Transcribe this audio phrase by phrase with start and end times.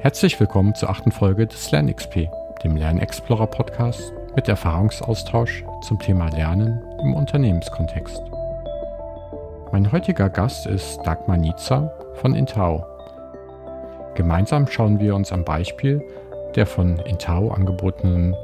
[0.00, 2.28] Herzlich willkommen zur achten Folge des LernXP,
[2.62, 8.22] dem Lernexplorer Podcast mit Erfahrungsaustausch zum Thema Lernen im Unternehmenskontext.
[9.72, 12.86] Mein heutiger Gast ist Dagmar Niezer von Intao.
[14.14, 16.00] Gemeinsam schauen wir uns am Beispiel
[16.54, 18.36] der von Intao angebotenen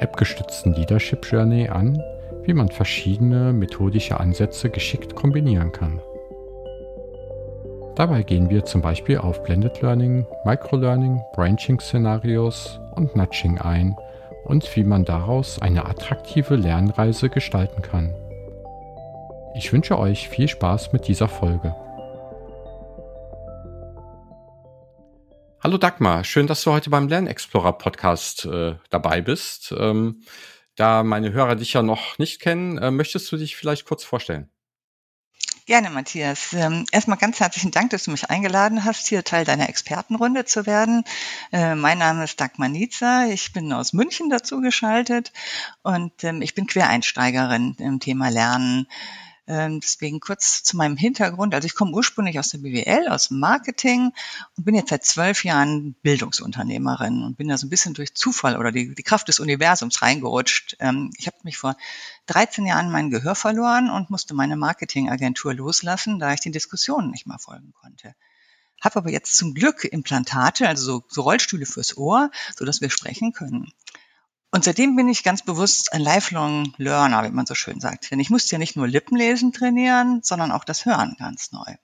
[0.00, 2.02] appgestützten Leadership Journey an,
[2.44, 6.00] wie man verschiedene methodische Ansätze geschickt kombinieren kann.
[7.96, 13.96] Dabei gehen wir zum Beispiel auf Blended Learning, Microlearning, Branching-Szenarios und Nudging ein
[14.44, 18.14] und wie man daraus eine attraktive Lernreise gestalten kann.
[19.54, 21.74] Ich wünsche euch viel Spaß mit dieser Folge.
[25.64, 29.74] Hallo Dagmar, schön, dass du heute beim Lernexplorer Podcast äh, dabei bist.
[29.76, 30.20] Ähm,
[30.74, 34.50] da meine Hörer dich ja noch nicht kennen, äh, möchtest du dich vielleicht kurz vorstellen?
[35.66, 36.52] Gerne, Matthias.
[36.52, 40.64] Ähm, erstmal ganz herzlichen Dank, dass du mich eingeladen hast, hier Teil deiner Expertenrunde zu
[40.64, 41.02] werden.
[41.50, 43.26] Äh, mein Name ist Dagmar Niezer.
[43.32, 45.32] Ich bin aus München dazu geschaltet
[45.82, 48.86] und ähm, ich bin Quereinsteigerin im Thema Lernen.
[49.48, 51.54] Ähm, deswegen kurz zu meinem Hintergrund.
[51.54, 54.12] Also ich komme ursprünglich aus der BWL, aus dem Marketing
[54.56, 58.56] und bin jetzt seit zwölf Jahren Bildungsunternehmerin und bin da so ein bisschen durch Zufall
[58.56, 60.76] oder die, die Kraft des Universums reingerutscht.
[60.80, 61.76] Ähm, ich habe mich vor
[62.26, 67.26] 13 Jahren mein Gehör verloren und musste meine Marketingagentur loslassen, da ich den Diskussionen nicht
[67.26, 68.14] mehr folgen konnte
[68.82, 72.90] habe aber jetzt zum Glück Implantate, also so, so Rollstühle fürs Ohr, so dass wir
[72.90, 73.72] sprechen können.
[74.50, 78.10] Und seitdem bin ich ganz bewusst ein Lifelong Learner, wie man so schön sagt.
[78.10, 81.74] Denn ich musste ja nicht nur Lippenlesen trainieren, sondern auch das Hören ganz neu.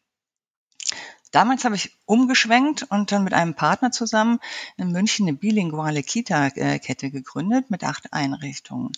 [1.33, 4.39] Damals habe ich umgeschwenkt und dann mit einem Partner zusammen
[4.77, 8.93] in München eine bilinguale Kita-Kette gegründet mit acht Einrichtungen.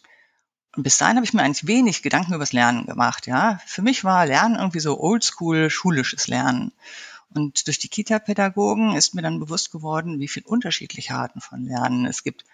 [0.76, 3.28] Und bis dahin habe ich mir eigentlich wenig Gedanken über das Lernen gemacht.
[3.28, 6.72] Ja, für mich war Lernen irgendwie so Oldschool schulisches Lernen.
[7.32, 12.04] Und durch die Kita-Pädagogen ist mir dann bewusst geworden, wie viele unterschiedliche Arten von Lernen
[12.04, 12.44] es gibt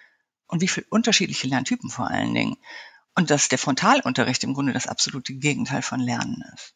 [0.51, 2.57] und wie viele unterschiedliche Lerntypen vor allen Dingen.
[3.15, 6.75] Und dass der Frontalunterricht im Grunde das absolute Gegenteil von Lernen ist.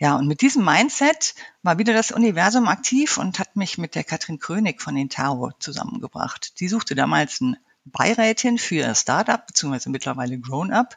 [0.00, 4.04] Ja, und mit diesem Mindset war wieder das Universum aktiv und hat mich mit der
[4.04, 6.60] Katrin König von Intaro zusammengebracht.
[6.60, 10.96] Die suchte damals eine Beirätin für ihr Startup, beziehungsweise mittlerweile Grown-Up.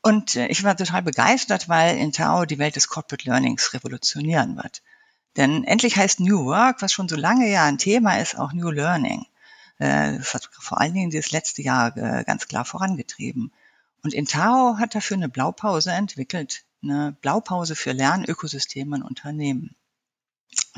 [0.00, 4.82] Und äh, ich war total begeistert, weil Intaro die Welt des Corporate Learnings revolutionieren wird.
[5.36, 8.70] Denn endlich heißt New Work, was schon so lange ja ein Thema ist, auch New
[8.70, 9.26] Learning.
[9.78, 13.52] Äh, das hat vor allen Dingen das letzte Jahr äh, ganz klar vorangetrieben.
[14.02, 19.74] Und Intao hat dafür eine Blaupause entwickelt, eine Blaupause für Lernökosysteme in Unternehmen.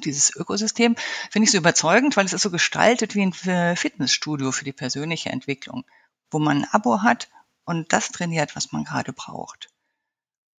[0.05, 0.97] Dieses Ökosystem
[1.31, 5.31] finde ich so überzeugend, weil es ist so gestaltet wie ein Fitnessstudio für die persönliche
[5.31, 5.85] Entwicklung,
[6.31, 7.29] wo man ein Abo hat
[7.65, 9.71] und das trainiert, was man gerade braucht.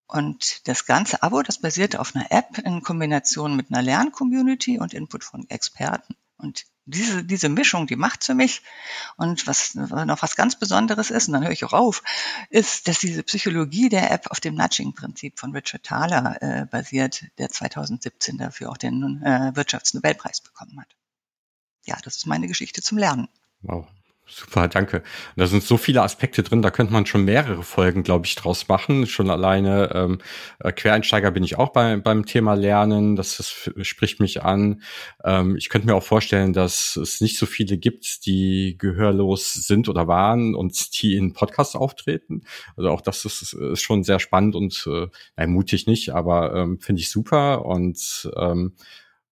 [0.07, 4.93] Und das ganze Abo, das basiert auf einer App in Kombination mit einer Lerncommunity und
[4.93, 6.15] Input von Experten.
[6.37, 8.63] Und diese, diese Mischung, die macht für mich.
[9.17, 12.01] Und was noch was ganz Besonderes ist, und dann höre ich auch auf,
[12.49, 17.49] ist, dass diese Psychologie der App auf dem Nudging-Prinzip von Richard Thaler äh, basiert, der
[17.49, 20.95] 2017 dafür auch den äh, Wirtschaftsnobelpreis bekommen hat.
[21.85, 23.27] Ja, das ist meine Geschichte zum Lernen.
[23.61, 23.87] Wow.
[24.29, 25.03] Super, danke.
[25.37, 28.67] Da sind so viele Aspekte drin, da könnte man schon mehrere Folgen, glaube ich, draus
[28.67, 29.07] machen.
[29.07, 30.17] Schon alleine ähm,
[30.59, 34.81] äh, Quereinsteiger bin ich auch bei, beim Thema Lernen, das, das spricht mich an.
[35.23, 39.87] Ähm, ich könnte mir auch vorstellen, dass es nicht so viele gibt, die gehörlos sind
[39.87, 42.41] oder waren und die in Podcasts auftreten.
[42.75, 45.53] Also auch das ist, ist schon sehr spannend und äh, nein,
[45.87, 48.73] nicht, aber ähm, finde ich super und ähm,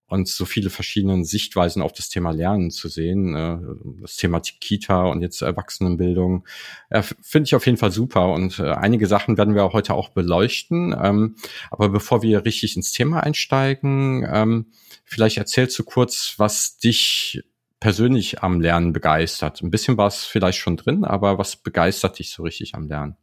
[0.07, 3.57] und so viele verschiedene Sichtweisen auf das Thema Lernen zu sehen, äh,
[4.01, 6.45] das Thema Kita und jetzt Erwachsenenbildung,
[6.89, 8.31] äh, finde ich auf jeden Fall super.
[8.31, 10.95] Und äh, einige Sachen werden wir heute auch beleuchten.
[11.01, 11.35] Ähm,
[11.71, 14.67] aber bevor wir richtig ins Thema einsteigen, ähm,
[15.03, 17.43] vielleicht erzählst du kurz, was dich
[17.79, 19.61] persönlich am Lernen begeistert.
[19.61, 23.17] Ein bisschen war es vielleicht schon drin, aber was begeistert dich so richtig am Lernen?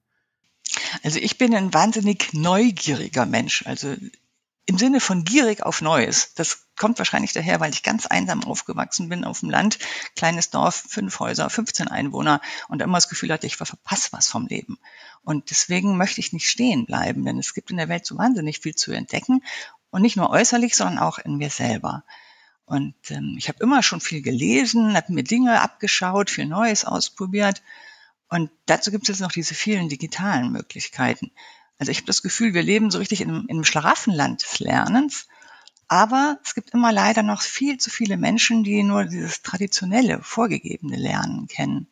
[1.03, 3.66] Also ich bin ein wahnsinnig neugieriger Mensch.
[3.66, 3.94] Also
[4.66, 6.34] im Sinne von gierig auf Neues.
[6.34, 9.79] Das kommt wahrscheinlich daher, weil ich ganz einsam aufgewachsen bin auf dem Land.
[10.17, 14.49] Kleines Dorf, fünf Häuser, 15 Einwohner und immer das Gefühl hatte, ich verpasse was vom
[14.49, 14.81] Leben.
[15.23, 18.58] Und deswegen möchte ich nicht stehen bleiben, denn es gibt in der Welt so wahnsinnig
[18.58, 19.44] viel zu entdecken
[19.90, 22.02] und nicht nur äußerlich, sondern auch in mir selber.
[22.64, 27.62] Und ähm, ich habe immer schon viel gelesen, habe mir Dinge abgeschaut, viel Neues ausprobiert.
[28.29, 31.31] Und dazu gibt es jetzt noch diese vielen digitalen Möglichkeiten.
[31.79, 35.29] Also ich habe das Gefühl, wir leben so richtig in, in einem Schlaraffenland des Lernens.
[35.93, 40.97] Aber es gibt immer leider noch viel zu viele Menschen, die nur dieses traditionelle, vorgegebene
[40.97, 41.87] Lernen kennen.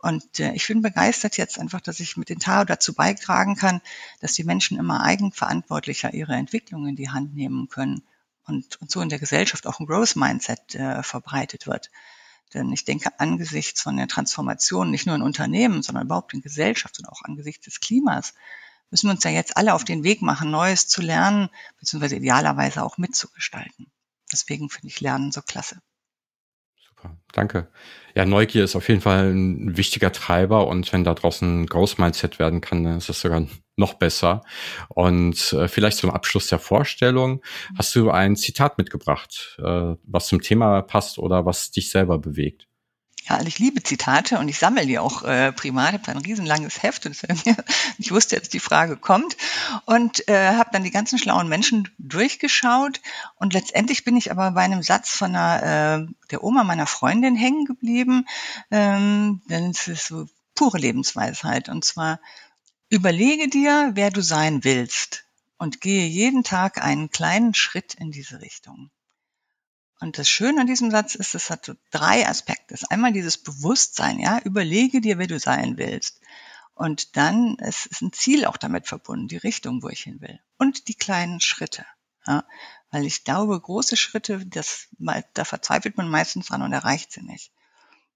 [0.00, 3.80] Und äh, ich bin begeistert jetzt einfach, dass ich mit den TAO dazu beitragen kann,
[4.18, 8.02] dass die Menschen immer eigenverantwortlicher ihre Entwicklung in die Hand nehmen können
[8.48, 11.92] und, und so in der Gesellschaft auch ein Growth Mindset äh, verbreitet wird.
[12.54, 16.98] Denn ich denke, angesichts von der Transformation, nicht nur in Unternehmen, sondern überhaupt in Gesellschaft
[16.98, 18.34] und auch angesichts des Klimas,
[18.92, 21.48] müssen wir uns ja jetzt alle auf den Weg machen, Neues zu lernen,
[21.80, 23.90] beziehungsweise idealerweise auch mitzugestalten.
[24.30, 25.78] Deswegen finde ich Lernen so klasse.
[26.86, 27.72] Super, danke.
[28.14, 31.98] Ja, Neugier ist auf jeden Fall ein wichtiger Treiber und wenn da draußen ein Growth
[31.98, 33.46] Mindset werden kann, dann ist das sogar
[33.76, 34.42] noch besser.
[34.88, 37.42] Und äh, vielleicht zum Abschluss der Vorstellung,
[37.76, 42.68] hast du ein Zitat mitgebracht, äh, was zum Thema passt oder was dich selber bewegt?
[43.28, 45.94] Ja, also ich liebe Zitate und ich sammle die auch äh, privat.
[45.94, 47.16] Ich habe ein riesenlanges Heft und
[47.98, 49.36] ich wusste jetzt, die Frage kommt
[49.84, 53.00] und äh, habe dann die ganzen schlauen Menschen durchgeschaut
[53.36, 57.36] und letztendlich bin ich aber bei einem Satz von einer, äh, der Oma meiner Freundin
[57.36, 58.26] hängen geblieben,
[58.72, 62.18] ähm, denn es ist so pure Lebensweisheit und zwar
[62.88, 65.24] überlege dir, wer du sein willst
[65.58, 68.90] und gehe jeden Tag einen kleinen Schritt in diese Richtung.
[70.02, 72.76] Und das Schöne an diesem Satz ist, es hat so drei Aspekte.
[72.90, 76.20] Einmal dieses Bewusstsein, ja, überlege dir, wer du sein willst.
[76.74, 80.40] Und dann es ist ein Ziel auch damit verbunden, die Richtung, wo ich hin will.
[80.58, 81.86] Und die kleinen Schritte.
[82.26, 82.44] Ja,
[82.90, 87.52] weil ich glaube, große Schritte, das, da verzweifelt man meistens dran und erreicht sie nicht.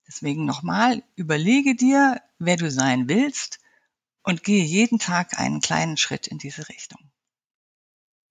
[0.08, 3.60] Deswegen nochmal, überlege dir, wer du sein willst
[4.24, 7.12] und gehe jeden Tag einen kleinen Schritt in diese Richtung.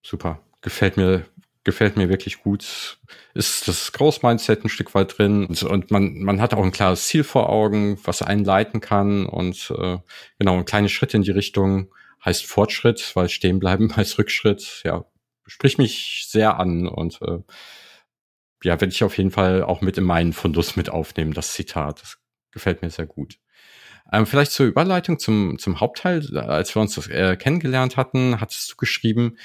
[0.02, 0.42] Super.
[0.60, 1.26] Gefällt mir
[1.66, 3.00] gefällt mir wirklich gut.
[3.34, 7.08] Ist das Groß-Mindset ein Stück weit drin und, und, man, man hat auch ein klares
[7.08, 9.98] Ziel vor Augen, was einen leiten kann und äh,
[10.40, 14.82] genau, ein kleiner Schritt in die Richtung heißt Fortschritt, weil stehen bleiben heißt Rückschritt.
[14.86, 15.06] Ja,
[15.46, 17.40] spricht mich sehr an und äh,
[18.64, 22.02] ja, werde ich auf jeden Fall auch mit in meinen Fundus mit aufnehmen, das Zitat.
[22.02, 22.18] Das
[22.52, 23.38] gefällt mir sehr gut.
[24.12, 26.38] Ähm, vielleicht zur Überleitung zum, zum Hauptteil.
[26.38, 29.38] Als wir uns das äh, kennengelernt hatten, hattest du geschrieben,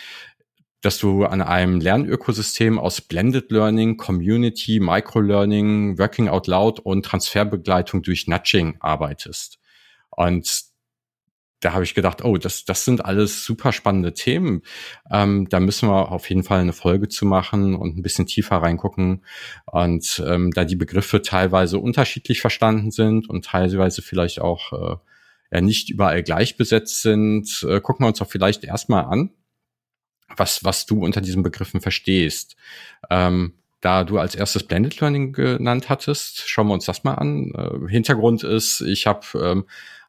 [0.83, 8.03] dass du an einem Lernökosystem aus Blended Learning, Community, Microlearning, Working Out Loud und Transferbegleitung
[8.03, 9.59] durch Nudging arbeitest.
[10.11, 10.71] Und
[11.61, 14.63] da habe ich gedacht, oh, das, das sind alles super spannende Themen.
[15.11, 18.57] Ähm, da müssen wir auf jeden Fall eine Folge zu machen und ein bisschen tiefer
[18.57, 19.25] reingucken.
[19.67, 24.97] Und ähm, da die Begriffe teilweise unterschiedlich verstanden sind und teilweise vielleicht auch äh,
[25.53, 29.31] ja, nicht überall gleich besetzt sind, äh, gucken wir uns doch vielleicht erstmal an,
[30.37, 32.57] was, was du unter diesen Begriffen verstehst.
[33.11, 37.53] Ähm, da du als erstes Blended Learning genannt hattest, schauen wir uns das mal an.
[37.55, 39.65] Äh, Hintergrund ist, ich habe ähm,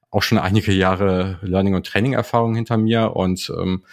[0.09, 3.83] auch schon einige Jahre Learning- und Training-Erfahrung hinter mir und ähm,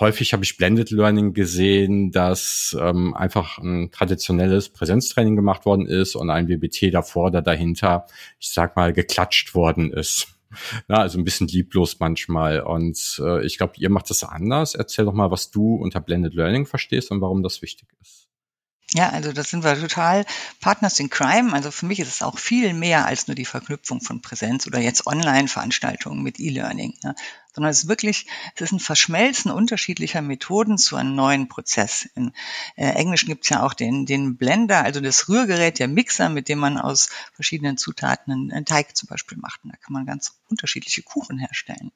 [0.00, 6.14] häufig habe ich Blended Learning gesehen, dass ähm, einfach ein traditionelles Präsenztraining gemacht worden ist
[6.14, 8.06] und ein WBT davor oder dahinter,
[8.38, 10.37] ich sag mal, geklatscht worden ist.
[10.88, 12.60] Na, also ein bisschen lieblos manchmal.
[12.60, 14.74] Und äh, ich glaube, ihr macht das anders.
[14.74, 18.17] Erzähl doch mal, was du unter Blended Learning verstehst und warum das wichtig ist.
[18.94, 20.24] Ja, also das sind wir total
[20.60, 21.52] Partners in Crime.
[21.52, 24.78] Also für mich ist es auch viel mehr als nur die Verknüpfung von Präsenz oder
[24.78, 27.14] jetzt Online-Veranstaltungen mit E-Learning, ja.
[27.54, 32.08] sondern es ist wirklich, es ist ein Verschmelzen unterschiedlicher Methoden zu einem neuen Prozess.
[32.14, 32.32] Im
[32.76, 36.48] äh, Englischen gibt es ja auch den, den Blender, also das Rührgerät, der Mixer, mit
[36.48, 39.64] dem man aus verschiedenen Zutaten einen Teig zum Beispiel macht.
[39.64, 41.92] Und da kann man ganz unterschiedliche Kuchen herstellen.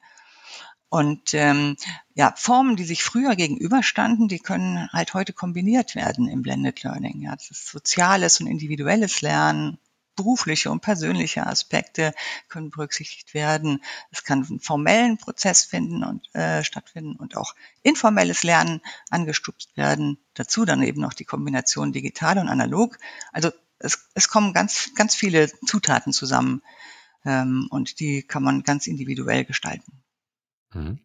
[0.93, 1.79] Und ähm,
[2.13, 7.23] ja, Formen, die sich früher gegenüberstanden, die können halt heute kombiniert werden im Blended Learning.
[7.23, 9.79] Ja, das ist soziales und individuelles Lernen,
[10.17, 12.13] berufliche und persönliche Aspekte
[12.51, 13.83] können berücksichtigt werden.
[14.11, 20.19] Es kann einen formellen Prozess finden und äh, stattfinden und auch informelles Lernen angestupst werden.
[20.35, 22.99] Dazu dann eben noch die Kombination digital und analog.
[23.33, 26.61] Also es, es kommen ganz, ganz viele Zutaten zusammen
[27.25, 30.02] ähm, und die kann man ganz individuell gestalten.
[30.73, 30.99] Mhm.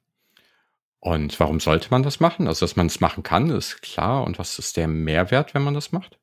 [0.99, 2.47] Und warum sollte man das machen?
[2.47, 4.23] Also, dass man es machen kann, ist klar.
[4.23, 6.17] Und was ist der Mehrwert, wenn man das macht?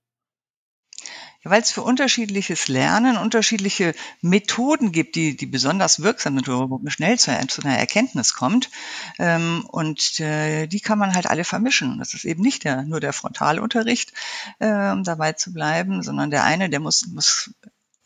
[1.45, 6.67] Ja, weil es für unterschiedliches Lernen unterschiedliche Methoden gibt, die, die besonders wirksam sind, wo
[6.67, 8.71] man schnell zu, zu einer Erkenntnis kommt.
[9.19, 11.99] Ähm, und äh, die kann man halt alle vermischen.
[11.99, 14.13] Das ist eben nicht der, nur der Frontalunterricht,
[14.59, 17.55] äh, um dabei zu bleiben, sondern der eine, der muss, muss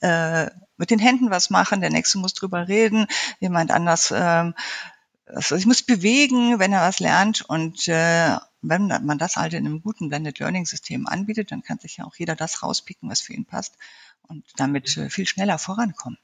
[0.01, 3.07] äh, mit den Händen was machen, der nächste muss drüber reden,
[3.41, 4.55] jemand anders ähm,
[5.35, 7.43] also ich muss bewegen, wenn er was lernt.
[7.43, 11.79] Und äh, wenn man das halt in einem guten Blended Learning System anbietet, dann kann
[11.79, 13.77] sich ja auch jeder das rauspicken, was für ihn passt
[14.23, 16.19] und damit äh, viel schneller vorankommen.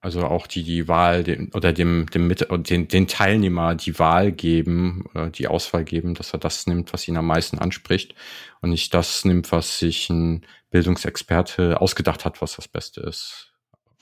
[0.00, 4.32] Also auch die, die Wahl den, oder dem, dem Mit den, den Teilnehmer die Wahl
[4.32, 8.14] geben, äh, die Auswahl geben, dass er das nimmt, was ihn am meisten anspricht
[8.60, 13.54] und nicht das nimmt, was sich ein Bildungsexperte ausgedacht hat, was das Beste ist.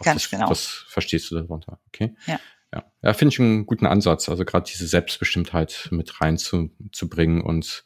[0.02, 0.48] Ganz das, genau.
[0.48, 2.16] Das verstehst du darunter, okay?
[2.26, 2.40] Ja.
[2.72, 4.28] Ja, ja finde ich einen guten Ansatz.
[4.28, 7.84] Also gerade diese Selbstbestimmtheit mit reinzubringen und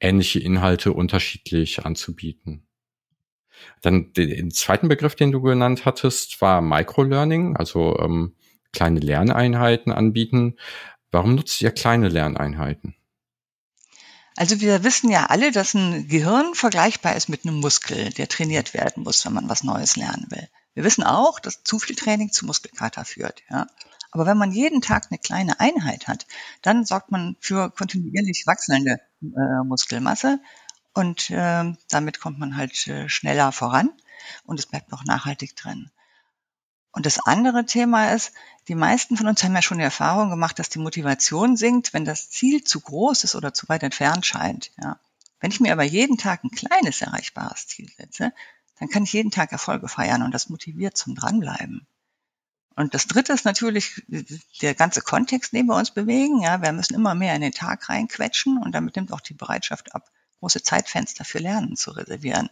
[0.00, 2.66] ähnliche Inhalte unterschiedlich anzubieten.
[3.80, 8.34] Dann den zweiten Begriff, den du genannt hattest, war Microlearning, also ähm,
[8.72, 10.56] kleine Lerneinheiten anbieten.
[11.10, 12.96] Warum nutzt ihr kleine Lerneinheiten?
[14.36, 18.72] Also wir wissen ja alle, dass ein Gehirn vergleichbar ist mit einem Muskel, der trainiert
[18.72, 20.48] werden muss, wenn man was Neues lernen will.
[20.74, 23.42] Wir wissen auch, dass zu viel Training zu Muskelkater führt.
[23.50, 23.66] Ja?
[24.12, 26.26] Aber wenn man jeden Tag eine kleine Einheit hat,
[26.60, 30.38] dann sorgt man für kontinuierlich wachsende äh, Muskelmasse
[30.94, 33.90] und äh, damit kommt man halt äh, schneller voran
[34.44, 35.90] und es bleibt noch nachhaltig drin.
[36.92, 38.32] Und das andere Thema ist,
[38.68, 42.04] die meisten von uns haben ja schon die Erfahrung gemacht, dass die Motivation sinkt, wenn
[42.04, 44.70] das Ziel zu groß ist oder zu weit entfernt scheint.
[44.80, 45.00] Ja.
[45.40, 48.32] Wenn ich mir aber jeden Tag ein kleines erreichbares Ziel setze,
[48.78, 51.86] dann kann ich jeden Tag Erfolge feiern und das motiviert zum Dranbleiben.
[52.76, 54.02] Und das dritte ist natürlich
[54.60, 56.40] der ganze Kontext, den wir uns bewegen.
[56.42, 59.94] Ja, wir müssen immer mehr in den Tag reinquetschen und damit nimmt auch die Bereitschaft
[59.94, 60.10] ab,
[60.40, 62.48] große Zeitfenster für Lernen zu reservieren.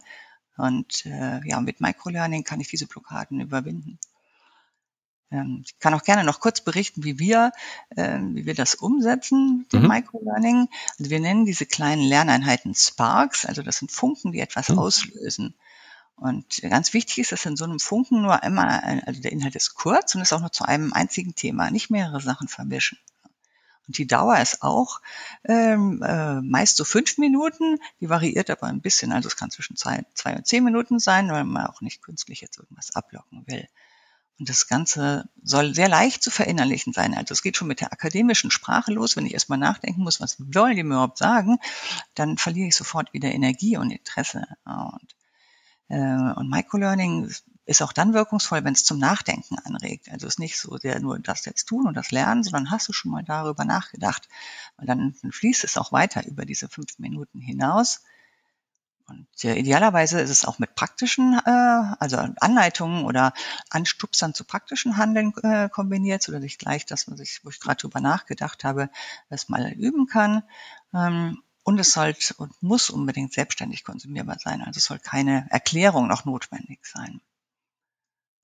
[0.57, 3.99] Und äh, ja, mit Microlearning kann ich diese Blockaden überwinden.
[5.31, 7.51] Ähm, ich kann auch gerne noch kurz berichten, wie wir,
[7.95, 9.87] äh, wie wir das umsetzen, den mhm.
[9.87, 10.67] Microlearning.
[10.99, 14.79] Also wir nennen diese kleinen Lerneinheiten Sparks, also das sind Funken, die etwas mhm.
[14.79, 15.55] auslösen.
[16.21, 19.73] Und ganz wichtig ist, dass in so einem Funken nur einmal, also der Inhalt ist
[19.73, 22.99] kurz und ist auch nur zu einem einzigen Thema, nicht mehrere Sachen vermischen.
[23.87, 25.01] Und die Dauer ist auch
[25.45, 29.75] ähm, äh, meist so fünf Minuten, die variiert aber ein bisschen, also es kann zwischen
[29.75, 33.67] zwei, zwei und zehn Minuten sein, weil man auch nicht künstlich jetzt irgendwas ablocken will.
[34.37, 37.15] Und das Ganze soll sehr leicht zu verinnerlichen sein.
[37.15, 39.15] Also es geht schon mit der akademischen Sprache los.
[39.15, 41.57] Wenn ich erstmal nachdenken muss, was wollen die mir überhaupt sagen,
[42.13, 44.45] dann verliere ich sofort wieder Energie und Interesse.
[44.65, 45.15] Und,
[45.97, 47.29] und Microlearning
[47.65, 50.09] ist auch dann wirkungsvoll, wenn es zum Nachdenken anregt.
[50.11, 52.87] Also es ist nicht so der nur das jetzt tun und das lernen, sondern hast
[52.87, 54.27] du schon mal darüber nachgedacht.
[54.77, 58.01] Und dann fließt es auch weiter über diese fünf Minuten hinaus.
[59.07, 63.33] Und äh, idealerweise ist es auch mit praktischen, äh, also Anleitungen oder
[63.69, 67.81] Anstupsern zu praktischen Handeln äh, kombiniert, sodass ich gleich das, was ich, wo ich gerade
[67.81, 68.89] drüber nachgedacht habe,
[69.29, 70.43] das mal üben kann.
[70.93, 74.61] Ähm, und es soll und muss unbedingt selbstständig konsumierbar sein.
[74.61, 77.21] Also es soll keine Erklärung noch notwendig sein.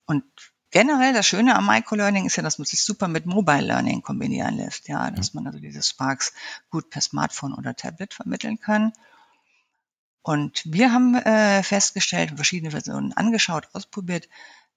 [0.06, 0.24] Und
[0.70, 4.56] generell das Schöne am Microlearning ist ja, dass man sich super mit Mobile Learning kombinieren
[4.56, 4.88] lässt.
[4.88, 6.32] Ja, dass man also diese Sparks
[6.70, 8.92] gut per Smartphone oder Tablet vermitteln kann.
[10.22, 14.28] Und wir haben äh, festgestellt, verschiedene Versionen angeschaut, ausprobiert,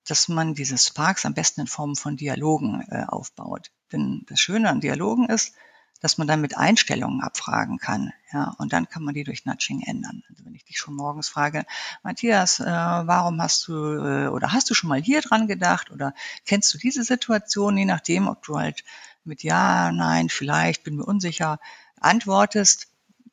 [0.06, 3.72] dass man diese Sparks am besten in Form von Dialogen äh, aufbaut.
[3.92, 5.54] Denn das Schöne an Dialogen ist,
[6.02, 8.12] dass man dann mit Einstellungen abfragen kann.
[8.34, 10.24] Ja, und dann kann man die durch Nudging ändern.
[10.30, 11.66] Also wenn ich dich schon morgens frage,
[12.04, 16.14] Matthias, äh, warum hast du äh, oder hast du schon mal hier dran gedacht oder
[16.46, 18.84] kennst du diese Situation, je nachdem, ob du halt
[19.24, 21.60] mit Ja, Nein, vielleicht, bin mir unsicher
[22.00, 22.88] antwortest,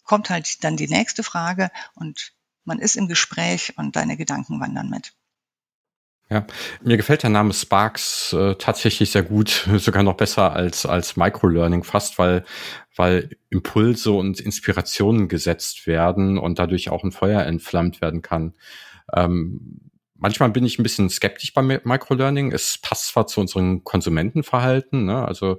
[0.04, 2.32] kommt halt dann die nächste Frage und
[2.64, 5.14] man ist im Gespräch und deine Gedanken wandern mit.
[6.30, 6.46] Ja,
[6.82, 11.84] mir gefällt der Name Sparks äh, tatsächlich sehr gut, sogar noch besser als als Microlearning
[11.84, 12.44] fast, weil
[12.96, 18.54] weil Impulse und Inspirationen gesetzt werden und dadurch auch ein Feuer entflammt werden kann.
[19.14, 19.87] Ähm,
[20.18, 22.52] manchmal bin ich ein bisschen skeptisch beim Microlearning.
[22.52, 25.24] Es passt zwar zu unserem Konsumentenverhalten, ne?
[25.26, 25.58] also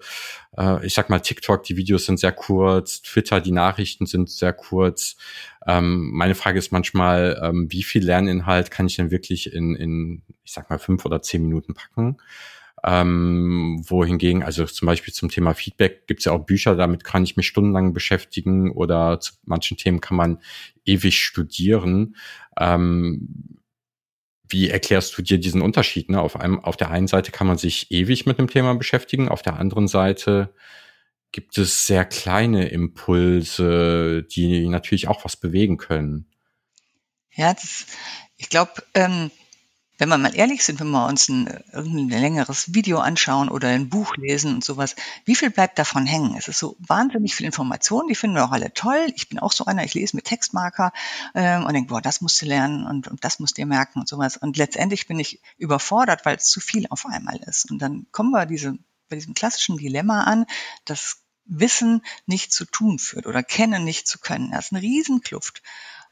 [0.57, 4.53] äh, ich sag mal TikTok, die Videos sind sehr kurz, Twitter, die Nachrichten sind sehr
[4.53, 5.15] kurz.
[5.65, 10.21] Ähm, meine Frage ist manchmal, ähm, wie viel Lerninhalt kann ich denn wirklich in, in,
[10.43, 12.17] ich sag mal, fünf oder zehn Minuten packen?
[12.81, 17.23] Ähm, wohingegen, also zum Beispiel zum Thema Feedback gibt es ja auch Bücher, damit kann
[17.23, 20.39] ich mich stundenlang beschäftigen oder zu manchen Themen kann man
[20.85, 22.15] ewig studieren.
[22.57, 23.59] Ähm,
[24.49, 26.09] wie erklärst du dir diesen Unterschied?
[26.09, 26.19] Ne?
[26.19, 29.41] Auf, einem, auf der einen Seite kann man sich ewig mit einem Thema beschäftigen, auf
[29.41, 30.53] der anderen Seite
[31.31, 36.25] gibt es sehr kleine Impulse, die natürlich auch was bewegen können.
[37.31, 37.85] Ja, das,
[38.37, 39.29] ich glaube, ähm,
[39.99, 43.89] wenn wir mal ehrlich sind, wenn wir uns ein, irgendein längeres Video anschauen oder ein
[43.89, 46.35] Buch lesen und sowas, wie viel bleibt davon hängen?
[46.37, 49.11] Es ist so wahnsinnig viel Information, die finden wir auch alle toll.
[49.15, 50.93] Ich bin auch so einer, ich lese mit Textmarker
[51.35, 53.99] ähm, und denke, boah, das musst du lernen und, und das musst du dir merken
[53.99, 54.37] und sowas.
[54.37, 57.69] Und letztendlich bin ich überfordert, weil es zu viel auf einmal ist.
[57.69, 58.77] Und dann kommen wir diese,
[59.09, 60.45] bei diesem klassischen Dilemma an,
[60.85, 64.51] dass Wissen nicht zu tun führt oder Kennen nicht zu können.
[64.51, 65.61] Das ist eine Riesenkluft.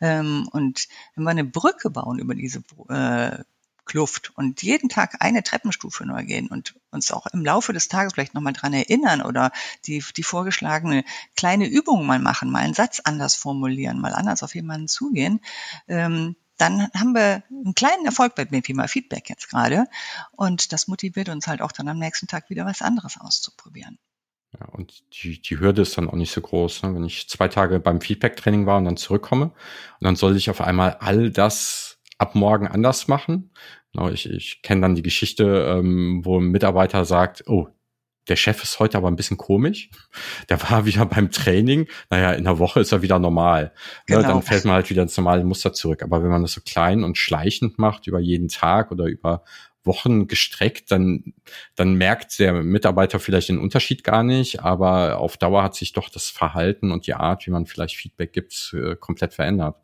[0.01, 3.43] Ähm, und wenn wir eine Brücke bauen über diese äh,
[3.87, 8.13] Kluft und jeden Tag eine Treppenstufe neu gehen und uns auch im Laufe des Tages
[8.13, 9.51] vielleicht nochmal dran erinnern oder
[9.85, 11.03] die, die vorgeschlagene
[11.35, 15.39] kleine Übung mal machen, mal einen Satz anders formulieren, mal anders auf jemanden zugehen,
[15.87, 19.85] ähm, dann haben wir einen kleinen Erfolg bei dem Thema Feedback jetzt gerade.
[20.31, 23.99] Und das motiviert uns halt auch dann am nächsten Tag wieder was anderes auszuprobieren.
[24.59, 26.83] Ja, und die, die Hürde ist dann auch nicht so groß.
[26.83, 26.95] Ne?
[26.95, 29.53] Wenn ich zwei Tage beim Feedback-Training war und dann zurückkomme und
[30.01, 33.51] dann soll ich auf einmal all das ab morgen anders machen.
[33.93, 37.67] Genau, ich, ich kenne dann die Geschichte, ähm, wo ein Mitarbeiter sagt, oh,
[38.27, 39.89] der Chef ist heute aber ein bisschen komisch.
[40.49, 41.87] Der war wieder beim Training.
[42.09, 43.71] Naja, in der Woche ist er wieder normal.
[44.09, 44.27] Ne, genau.
[44.27, 46.03] Dann fällt man halt wieder ins normale Muster zurück.
[46.03, 49.43] Aber wenn man das so klein und schleichend macht über jeden Tag oder über
[49.87, 51.33] Wochen gestreckt, dann,
[51.75, 56.09] dann merkt der Mitarbeiter vielleicht den Unterschied gar nicht, aber auf Dauer hat sich doch
[56.09, 59.77] das Verhalten und die Art, wie man vielleicht Feedback gibt, äh, komplett verändert.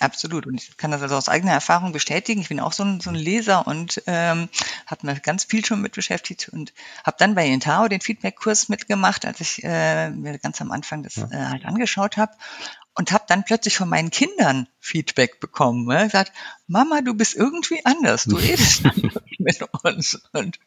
[0.00, 0.46] Absolut.
[0.46, 2.40] Und ich kann das also aus eigener Erfahrung bestätigen.
[2.40, 4.48] Ich bin auch so ein, so ein Leser und ähm,
[4.86, 6.72] habe mir ganz viel schon mit beschäftigt und
[7.04, 11.16] habe dann bei Intao den Feedback-Kurs mitgemacht, als ich äh, mir ganz am Anfang das
[11.16, 11.28] ja.
[11.30, 12.32] äh, halt angeschaut habe
[12.94, 15.86] und habe dann plötzlich von meinen Kindern Feedback bekommen.
[15.86, 16.04] Ne?
[16.04, 16.32] Gesagt,
[16.66, 18.82] Mama, du bist irgendwie anders, du redest
[19.40, 20.20] mit uns.
[20.32, 20.58] Und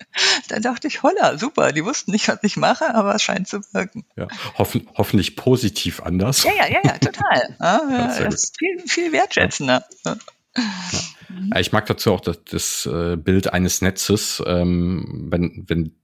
[0.49, 3.61] da dachte ich, holla, super, die wussten nicht, was ich mache, aber es scheint zu
[3.73, 4.05] wirken.
[4.15, 4.27] Ja,
[4.57, 6.43] hoffen, hoffentlich positiv anders.
[6.43, 7.55] Ja, ja, ja, ja, total.
[7.59, 9.85] Ja, das ist viel, viel wertschätzender.
[10.05, 10.17] Ja.
[10.55, 11.59] Ja.
[11.59, 15.95] Ich mag dazu auch das, das äh, Bild eines Netzes, ähm, wenn, wenn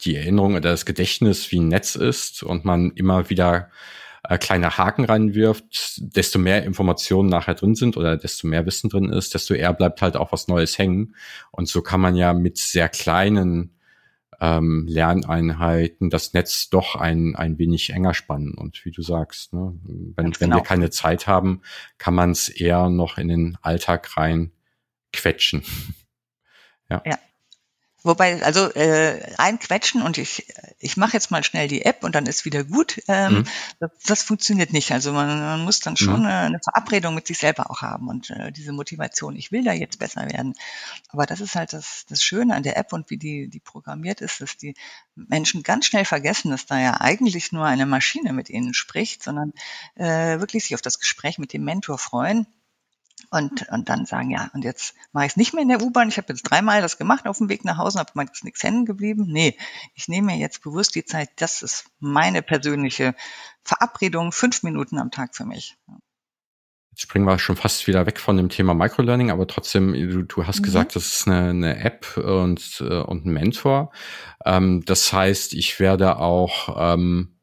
[0.00, 3.70] die Erinnerung oder das Gedächtnis wie ein Netz ist und man immer wieder
[4.26, 9.10] äh, kleine Haken reinwirft, desto mehr Informationen nachher drin sind oder desto mehr Wissen drin
[9.10, 11.14] ist, desto eher bleibt halt auch was Neues hängen.
[11.50, 13.74] Und so kann man ja mit sehr kleinen
[14.40, 18.54] ähm, Lerneinheiten das Netz doch ein, ein wenig enger spannen.
[18.54, 20.56] Und wie du sagst, ne, wenn, wenn genau.
[20.56, 21.60] wir keine Zeit haben,
[21.98, 24.52] kann man es eher noch in den Alltag rein
[25.12, 25.62] quetschen.
[26.90, 27.02] ja.
[27.04, 27.18] ja.
[28.06, 30.46] Wobei, also äh, reinquetschen und ich,
[30.78, 33.44] ich mache jetzt mal schnell die App und dann ist wieder gut, ähm, mhm.
[33.80, 34.92] das, das, funktioniert nicht.
[34.92, 36.26] Also man, man muss dann schon mhm.
[36.26, 39.98] eine Verabredung mit sich selber auch haben und äh, diese Motivation, ich will da jetzt
[39.98, 40.52] besser werden.
[41.08, 44.20] Aber das ist halt das, das Schöne an der App und wie die, die programmiert
[44.20, 44.74] ist, dass die
[45.14, 49.54] Menschen ganz schnell vergessen, dass da ja eigentlich nur eine Maschine mit ihnen spricht, sondern
[49.94, 52.46] äh, wirklich sich auf das Gespräch mit dem Mentor freuen
[53.34, 56.08] und, und dann sagen, ja, und jetzt mache ich es nicht mehr in der U-Bahn.
[56.08, 58.86] Ich habe jetzt dreimal das gemacht auf dem Weg nach Hause, habe ist nichts hängen
[58.86, 59.26] geblieben.
[59.26, 59.56] Nee,
[59.94, 61.30] ich nehme mir jetzt bewusst die Zeit.
[61.36, 63.14] Das ist meine persönliche
[63.64, 65.76] Verabredung, fünf Minuten am Tag für mich.
[66.90, 70.46] Jetzt springen wir schon fast wieder weg von dem Thema Microlearning, aber trotzdem, du, du
[70.46, 70.64] hast mhm.
[70.64, 73.90] gesagt, das ist eine, eine App und, äh, und ein Mentor.
[74.44, 77.34] Ähm, das heißt, ich werde auch ähm,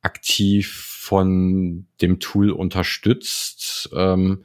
[0.00, 3.90] aktiv von dem Tool unterstützt.
[3.96, 4.44] Ähm,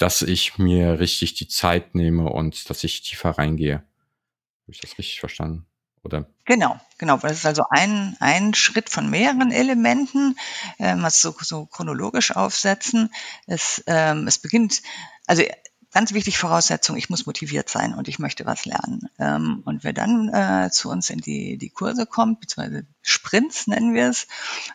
[0.00, 3.76] dass ich mir richtig die Zeit nehme und dass ich tiefer reingehe.
[3.76, 5.66] Habe ich das richtig verstanden?
[6.02, 6.26] Oder?
[6.46, 7.18] Genau, genau.
[7.18, 10.36] Das ist also ein, ein Schritt von mehreren Elementen,
[10.78, 13.12] ähm, was so, so chronologisch aufsetzen.
[13.46, 14.82] Es, ähm, es beginnt,
[15.26, 15.42] also
[15.92, 19.08] ganz wichtig Voraussetzung, ich muss motiviert sein und ich möchte was lernen.
[19.18, 23.94] Ähm, und wer dann äh, zu uns in die, die Kurse kommt, beziehungsweise Sprints nennen
[23.94, 24.28] wir es,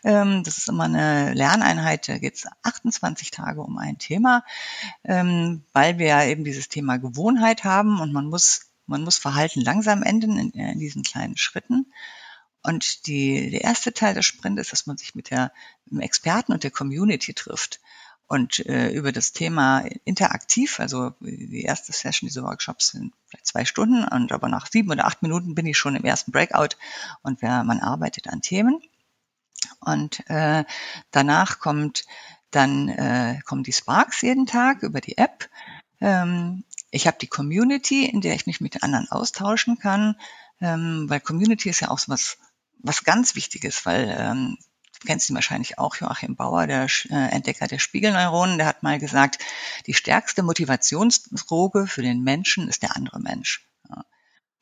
[0.04, 4.44] ähm, das ist immer eine Lerneinheit, da geht es 28 Tage um ein Thema,
[5.04, 9.62] ähm, weil wir ja eben dieses Thema Gewohnheit haben und man muss, man muss Verhalten
[9.62, 11.92] langsam enden in, in diesen kleinen Schritten.
[12.62, 15.54] Und die, der erste Teil des Sprints ist, dass man sich mit der,
[15.86, 17.80] dem Experten und der Community trifft
[18.28, 23.66] und äh, über das Thema interaktiv, also die erste Session, diese Workshops sind vielleicht zwei
[23.66, 26.76] Stunden und aber nach sieben oder acht Minuten bin ich schon im ersten Breakout
[27.22, 28.82] und wer, man arbeitet an Themen.
[29.80, 30.64] Und äh,
[31.12, 32.06] danach kommt
[32.56, 35.50] dann äh, kommen die Sparks jeden Tag über die App.
[36.00, 40.16] Ähm, ich habe die Community, in der ich mich mit anderen austauschen kann,
[40.62, 42.38] ähm, weil Community ist ja auch so was,
[42.80, 44.58] was ganz Wichtiges, weil ähm,
[45.06, 49.40] kennst ihn wahrscheinlich auch, Joachim Bauer, der äh, Entdecker der Spiegelneuronen, der hat mal gesagt,
[49.86, 53.66] die stärkste Motivationsdroge für den Menschen ist der andere Mensch.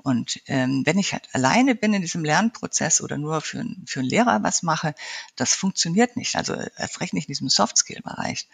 [0.03, 4.09] Und ähm, wenn ich halt alleine bin in diesem Lernprozess oder nur für, für einen
[4.09, 4.93] Lehrer was mache,
[5.37, 6.35] das funktioniert nicht.
[6.35, 8.49] Also erst recht nicht in diesem Soft-Skill-Bereich.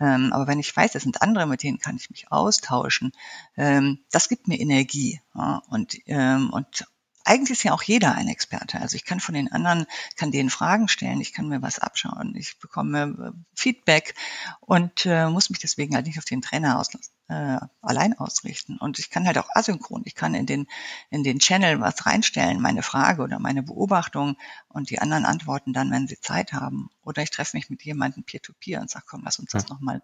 [0.00, 3.12] Ähm, aber wenn ich weiß, es sind andere, mit denen kann ich mich austauschen,
[3.56, 5.20] ähm, das gibt mir Energie.
[5.36, 5.62] Ja?
[5.68, 6.84] Und, ähm, und
[7.28, 8.80] eigentlich ist ja auch jeder ein Experte.
[8.80, 9.86] Also ich kann von den anderen,
[10.16, 14.14] kann denen Fragen stellen, ich kann mir was abschauen, ich bekomme äh, Feedback
[14.60, 18.78] und äh, muss mich deswegen halt nicht auf den Trainer auslassen äh, allein ausrichten.
[18.78, 20.02] Und ich kann halt auch asynchron.
[20.06, 20.66] Ich kann in den,
[21.10, 24.36] in den Channel was reinstellen, meine Frage oder meine Beobachtung
[24.68, 26.88] und die anderen antworten dann, wenn sie Zeit haben.
[27.02, 29.74] Oder ich treffe mich mit jemandem peer-to-peer -peer und sage, komm, lass uns das ja.
[29.74, 30.02] nochmal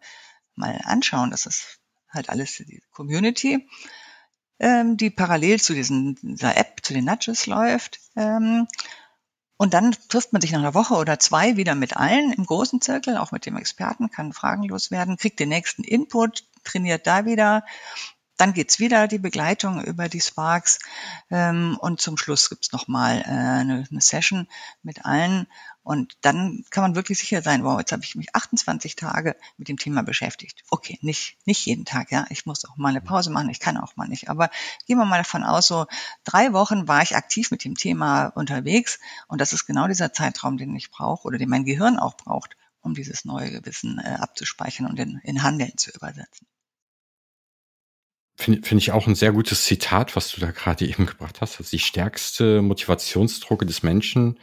[0.54, 1.30] mal anschauen.
[1.30, 3.66] Das ist halt alles die Community
[4.58, 8.00] ähm, die parallel zu diesen, dieser App, zu den Nudges läuft.
[8.16, 8.66] Ähm,
[9.56, 12.80] und dann trifft man sich nach einer Woche oder zwei wieder mit allen im großen
[12.80, 17.64] Zirkel, auch mit dem Experten, kann fragenlos werden, kriegt den nächsten Input, trainiert da wieder.
[18.36, 20.80] dann geht's wieder die Begleitung über die Sparks
[21.30, 24.48] ähm, und zum Schluss gibt's nochmal äh, eine, eine Session
[24.82, 25.46] mit allen
[25.84, 29.68] und dann kann man wirklich sicher sein, wow, jetzt habe ich mich 28 Tage mit
[29.68, 30.64] dem Thema beschäftigt.
[30.70, 32.24] Okay, nicht, nicht jeden Tag, ja.
[32.30, 34.30] Ich muss auch mal eine Pause machen, ich kann auch mal nicht.
[34.30, 34.50] Aber
[34.86, 35.86] gehen wir mal davon aus, so
[36.24, 40.56] drei Wochen war ich aktiv mit dem Thema unterwegs und das ist genau dieser Zeitraum,
[40.56, 44.86] den ich brauche oder den mein Gehirn auch braucht, um dieses neue Wissen äh, abzuspeichern
[44.86, 46.46] und in, in Handeln zu übersetzen.
[48.36, 51.58] Finde find ich auch ein sehr gutes Zitat, was du da gerade eben gebracht hast.
[51.58, 54.40] Also die stärkste Motivationsdrucke des Menschen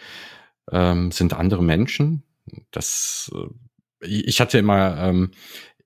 [0.71, 2.23] ähm, sind andere Menschen.
[2.71, 5.31] Das, äh, ich hatte immer ähm,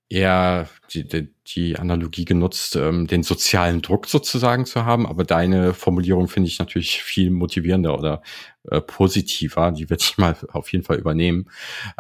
[0.09, 5.73] eher die, die, die Analogie genutzt, ähm, den sozialen Druck sozusagen zu haben, aber deine
[5.73, 8.21] Formulierung finde ich natürlich viel motivierender oder
[8.69, 9.71] äh, positiver.
[9.71, 11.49] Die werde ich mal auf jeden Fall übernehmen.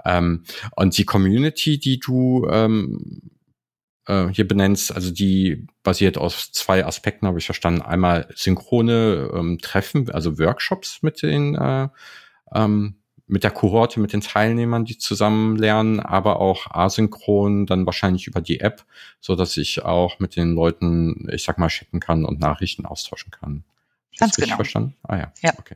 [0.05, 0.43] Ähm,
[0.75, 3.21] und die Community, die du ähm,
[4.07, 7.81] äh, hier benennst, also die basiert aus zwei Aspekten, habe ich verstanden.
[7.81, 11.89] Einmal synchrone ähm, Treffen, also Workshops mit den äh,
[12.55, 12.95] ähm,
[13.27, 18.41] mit der Kohorte, mit den Teilnehmern, die zusammen lernen, aber auch asynchron, dann wahrscheinlich über
[18.41, 18.85] die App,
[19.19, 23.31] so dass ich auch mit den Leuten, ich sag mal, chatten kann und Nachrichten austauschen
[23.31, 23.63] kann.
[24.17, 24.55] Ganz genau.
[24.55, 24.95] Verstanden?
[25.03, 25.33] Ah ja.
[25.41, 25.53] ja.
[25.57, 25.75] Okay.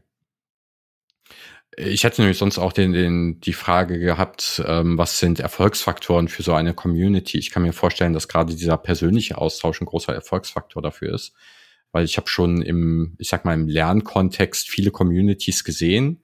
[1.76, 6.44] Ich hätte nämlich sonst auch den, den, die Frage gehabt, ähm, was sind Erfolgsfaktoren für
[6.44, 7.38] so eine Community?
[7.38, 11.34] Ich kann mir vorstellen, dass gerade dieser persönliche Austausch ein großer Erfolgsfaktor dafür ist,
[11.92, 16.22] weil ich habe schon im, ich sag mal, im Lernkontext viele Communities gesehen.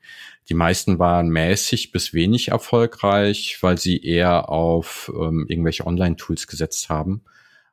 [0.50, 6.90] Die meisten waren mäßig bis wenig erfolgreich, weil sie eher auf ähm, irgendwelche Online-Tools gesetzt
[6.90, 7.24] haben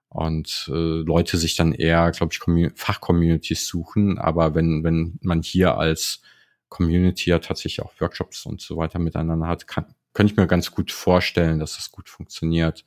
[0.08, 4.18] und äh, Leute sich dann eher, glaube ich, Fachcommunities suchen.
[4.18, 6.22] Aber wenn, wenn man hier als
[6.68, 10.70] Community ja tatsächlich auch Workshops und so weiter miteinander hat, kann, könnte ich mir ganz
[10.70, 12.86] gut vorstellen, dass das gut funktioniert.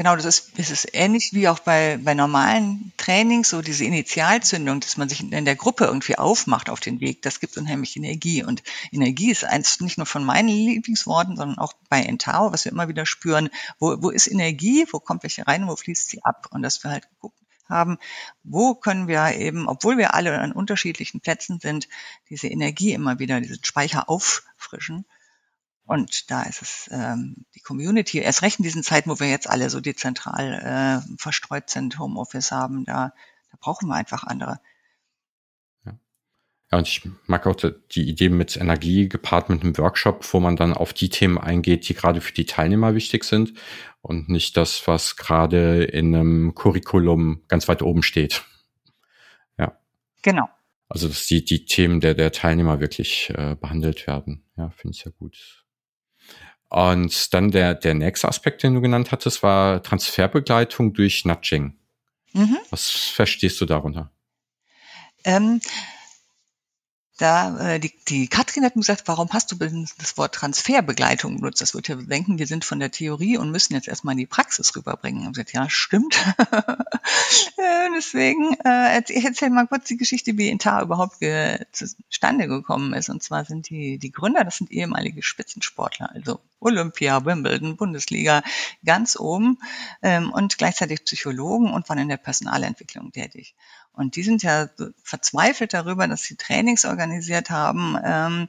[0.00, 4.80] Genau, das ist, das ist ähnlich wie auch bei, bei normalen Trainings, so diese Initialzündung,
[4.80, 8.42] dass man sich in der Gruppe irgendwie aufmacht auf den Weg, das gibt unheimlich Energie.
[8.42, 12.72] Und Energie ist eins nicht nur von meinen Lieblingsworten, sondern auch bei Entao, was wir
[12.72, 16.46] immer wieder spüren, wo, wo ist Energie, wo kommt welche rein, wo fließt sie ab?
[16.50, 17.98] Und dass wir halt geguckt haben,
[18.42, 21.88] wo können wir eben, obwohl wir alle an unterschiedlichen Plätzen sind,
[22.30, 25.04] diese Energie immer wieder, diesen Speicher auffrischen
[25.90, 29.50] und da ist es ähm, die Community, erst recht in diesen Zeiten, wo wir jetzt
[29.50, 33.12] alle so dezentral äh, verstreut sind, Homeoffice haben, da,
[33.50, 34.60] da brauchen wir einfach andere.
[35.84, 35.98] Ja.
[36.70, 40.54] ja, und ich mag auch die Idee mit Energie gepaart mit einem Workshop, wo man
[40.54, 43.54] dann auf die Themen eingeht, die gerade für die Teilnehmer wichtig sind
[44.00, 48.44] und nicht das, was gerade in einem Curriculum ganz weit oben steht.
[49.58, 49.76] Ja.
[50.22, 50.48] Genau.
[50.88, 54.44] Also dass die, die Themen der, der Teilnehmer wirklich äh, behandelt werden.
[54.56, 55.59] Ja, finde ich sehr gut.
[56.70, 61.76] Und dann der, der nächste Aspekt, den du genannt hattest, war Transferbegleitung durch Nudging.
[62.32, 62.58] Mhm.
[62.70, 64.10] Was verstehst du darunter?
[65.24, 65.60] Ähm,
[67.20, 71.60] da, äh, die, die Katrin hat mir gesagt, warum hast du das Wort Transferbegleitung benutzt?
[71.60, 74.26] Das wird ja denken, wir sind von der Theorie und müssen jetzt erstmal in die
[74.26, 75.26] Praxis rüberbringen.
[75.26, 76.14] Und gesagt, ja, stimmt.
[76.38, 83.10] äh, deswegen äh, erzähl mal kurz die Geschichte, wie Intar überhaupt ge zustande gekommen ist.
[83.10, 88.42] Und zwar sind die, die Gründer, das sind ehemalige Spitzensportler, also Olympia, Wimbledon, Bundesliga,
[88.82, 89.58] ganz oben
[90.00, 93.54] ähm, und gleichzeitig Psychologen und waren in der Personalentwicklung tätig.
[93.92, 94.68] Und die sind ja
[95.02, 98.48] verzweifelt darüber, dass sie Trainings organisiert haben ähm,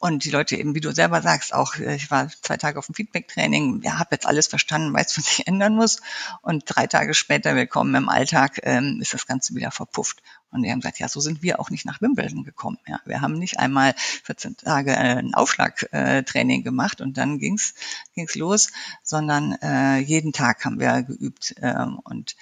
[0.00, 2.86] und die Leute eben, wie du selber sagst, auch äh, ich war zwei Tage auf
[2.86, 6.00] dem Feedback-Training, ja, habe jetzt alles verstanden, weiß, was ich ändern muss.
[6.40, 10.22] Und drei Tage später, willkommen im Alltag, ähm, ist das Ganze wieder verpufft.
[10.50, 12.78] Und die haben gesagt, ja, so sind wir auch nicht nach Wimbledon gekommen.
[12.86, 17.74] Ja, wir haben nicht einmal 14 Tage äh, ein Aufschlagtraining äh, gemacht und dann ging's
[18.14, 18.68] ging's los,
[19.02, 22.36] sondern äh, jeden Tag haben wir geübt ähm, und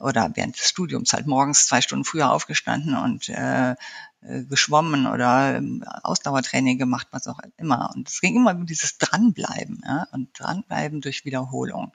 [0.00, 3.74] oder während des Studiums halt morgens zwei Stunden früher aufgestanden und äh, äh,
[4.22, 7.90] geschwommen oder ähm, Ausdauertraining gemacht, was auch immer.
[7.94, 10.06] Und es ging immer um dieses Dranbleiben ja?
[10.12, 11.92] und Dranbleiben durch Wiederholung.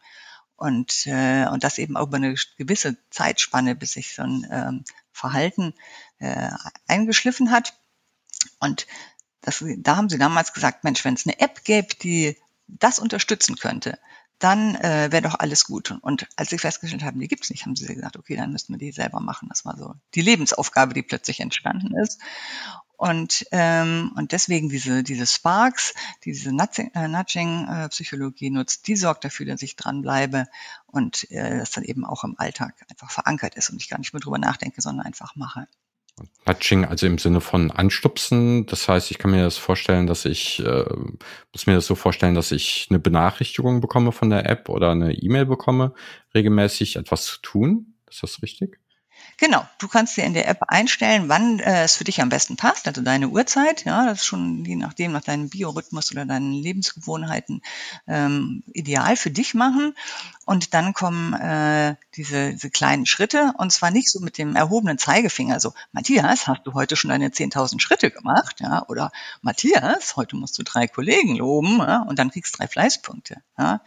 [0.57, 4.83] Und, äh, und das eben auch über eine gewisse Zeitspanne, bis sich so ein ähm,
[5.11, 5.73] Verhalten
[6.17, 6.49] äh,
[6.87, 7.73] eingeschliffen hat.
[8.59, 8.87] Und
[9.41, 12.37] das, da haben sie damals gesagt, Mensch, wenn es eine App gäbe, die
[12.67, 13.99] das unterstützen könnte,
[14.39, 15.97] dann äh, wäre doch alles gut.
[16.01, 18.77] Und als sie festgestellt haben, die gibt's nicht, haben sie gesagt, okay, dann müssten wir
[18.77, 19.47] die selber machen.
[19.49, 22.19] Das war so die Lebensaufgabe, die plötzlich entstanden ist.
[22.97, 29.45] Und, ähm, und deswegen diese, diese Sparks, die diese Nudging-Psychologie äh, nutzt, die sorgt dafür,
[29.45, 30.47] dass ich dranbleibe
[30.87, 34.13] und äh, das dann eben auch im Alltag einfach verankert ist und ich gar nicht
[34.13, 35.67] mehr drüber nachdenke, sondern einfach mache.
[36.45, 38.65] Nudging, also im Sinne von anstupsen.
[38.65, 40.85] Das heißt, ich kann mir das vorstellen, dass ich, äh,
[41.51, 45.13] muss mir das so vorstellen, dass ich eine Benachrichtigung bekomme von der App oder eine
[45.13, 45.93] E-Mail bekomme,
[46.33, 47.93] regelmäßig etwas zu tun.
[48.09, 48.79] Ist das richtig?
[49.35, 52.55] Genau, du kannst dir in der App einstellen, wann äh, es für dich am besten
[52.55, 53.83] passt, also deine Uhrzeit.
[53.83, 57.61] Ja, das ist schon je nachdem, nach deinem Biorhythmus oder deinen Lebensgewohnheiten
[58.07, 59.93] ähm, ideal für dich machen.
[60.45, 64.97] Und dann kommen äh, diese, diese kleinen Schritte und zwar nicht so mit dem erhobenen
[64.97, 68.59] Zeigefinger, so Matthias, hast du heute schon deine 10.000 Schritte gemacht?
[68.61, 69.11] Ja, oder
[69.41, 73.41] Matthias, heute musst du drei Kollegen loben ja, und dann kriegst drei Fleißpunkte.
[73.57, 73.81] Ja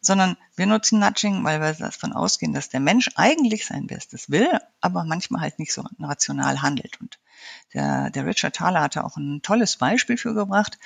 [0.00, 4.48] sondern wir nutzen Nudging, weil wir davon ausgehen, dass der Mensch eigentlich sein Bestes will,
[4.80, 7.00] aber manchmal halt nicht so rational handelt.
[7.00, 7.18] Und
[7.74, 10.78] der, der Richard Thaler hatte auch ein tolles Beispiel für gebracht.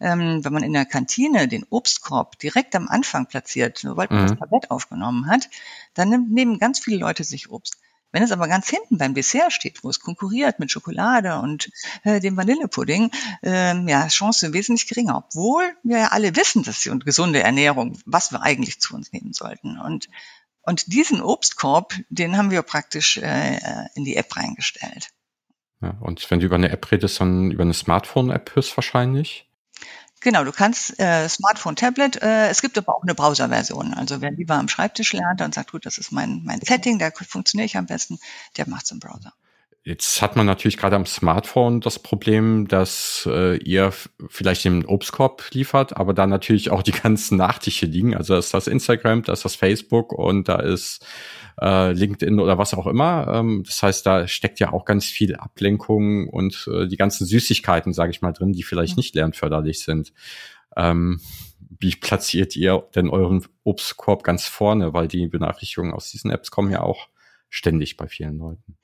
[0.00, 4.28] Ähm, wenn man in der Kantine den Obstkorb direkt am Anfang platziert, sobald man mhm.
[4.28, 5.48] das Tablett aufgenommen hat,
[5.94, 7.76] dann nehmen ganz viele Leute sich Obst.
[8.12, 11.70] Wenn es aber ganz hinten beim Dessert steht, wo es konkurriert mit Schokolade und
[12.04, 13.10] äh, dem Vanillepudding,
[13.42, 15.16] äh, ja, Chance wesentlich geringer.
[15.16, 19.12] Obwohl wir ja alle wissen, dass sie und gesunde Ernährung, was wir eigentlich zu uns
[19.12, 19.78] nehmen sollten.
[19.78, 20.08] Und
[20.64, 23.58] und diesen Obstkorb, den haben wir praktisch äh,
[23.94, 25.08] in die App reingestellt.
[25.80, 29.48] Ja, und wenn du über eine App redest, dann über eine Smartphone-App höchstwahrscheinlich?
[30.22, 33.92] Genau, du kannst äh, Smartphone, Tablet, äh, es gibt aber auch eine Browser-Version.
[33.94, 37.10] Also wer lieber am Schreibtisch lernt und sagt, gut, das ist mein, mein Setting, da
[37.10, 38.18] funktioniere ich am besten,
[38.56, 39.32] der macht es im Browser.
[39.84, 43.92] Jetzt hat man natürlich gerade am Smartphone das Problem, dass äh, ihr
[44.28, 48.14] vielleicht den Obstkorb liefert, aber da natürlich auch die ganzen Nachtische liegen.
[48.14, 51.04] Also da ist das Instagram, da ist das Facebook und da ist
[51.60, 53.26] äh, LinkedIn oder was auch immer.
[53.26, 57.92] Ähm, das heißt, da steckt ja auch ganz viel Ablenkung und äh, die ganzen Süßigkeiten,
[57.92, 59.00] sage ich mal, drin, die vielleicht mhm.
[59.00, 60.12] nicht lernförderlich sind.
[60.76, 61.20] Ähm,
[61.80, 64.94] wie platziert ihr denn euren Obstkorb ganz vorne?
[64.94, 67.08] Weil die Benachrichtigungen aus diesen Apps kommen ja auch
[67.50, 68.76] ständig bei vielen Leuten.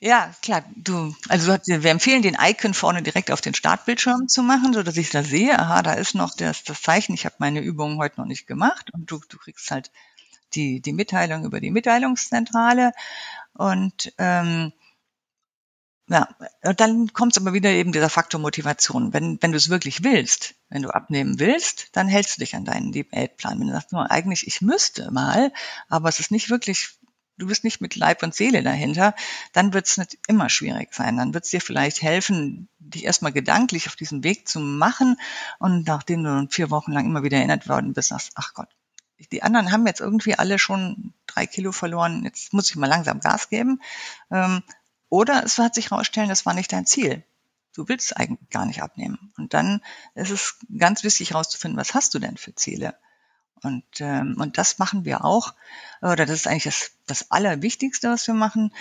[0.00, 0.64] Ja, klar.
[0.76, 4.96] Du, also wir empfehlen den Icon vorne direkt auf den Startbildschirm zu machen, so dass
[4.96, 8.20] ich da sehe, aha, da ist noch das, das Zeichen, ich habe meine Übungen heute
[8.20, 9.90] noch nicht gemacht und du, du kriegst halt
[10.54, 12.92] die, die Mitteilung über die Mitteilungszentrale.
[13.54, 14.72] Und ähm,
[16.10, 16.28] ja,
[16.62, 19.12] und dann kommt es aber wieder eben dieser Faktor Motivation.
[19.12, 22.64] Wenn, wenn du es wirklich willst, wenn du abnehmen willst, dann hältst du dich an
[22.64, 23.60] deinen Diätplan.
[23.60, 25.52] Wenn du sagst, nur eigentlich, ich müsste mal,
[25.88, 26.97] aber es ist nicht wirklich,
[27.38, 29.14] du bist nicht mit Leib und Seele dahinter,
[29.52, 31.16] dann wird es nicht immer schwierig sein.
[31.16, 35.16] Dann wird es dir vielleicht helfen, dich erstmal gedanklich auf diesen Weg zu machen
[35.58, 38.68] und nachdem du vier Wochen lang immer wieder erinnert worden bist, sagst, ach Gott,
[39.32, 43.20] die anderen haben jetzt irgendwie alle schon drei Kilo verloren, jetzt muss ich mal langsam
[43.20, 43.80] Gas geben.
[44.30, 44.62] Ähm,
[45.08, 47.24] oder es wird sich herausstellen, das war nicht dein Ziel.
[47.74, 49.32] Du willst eigentlich gar nicht abnehmen.
[49.36, 49.82] Und dann
[50.14, 52.94] ist es ganz wichtig herauszufinden, was hast du denn für Ziele?
[53.62, 55.54] Und, ähm, und das machen wir auch,
[56.02, 58.72] oder das ist eigentlich das, das Allerwichtigste, was wir machen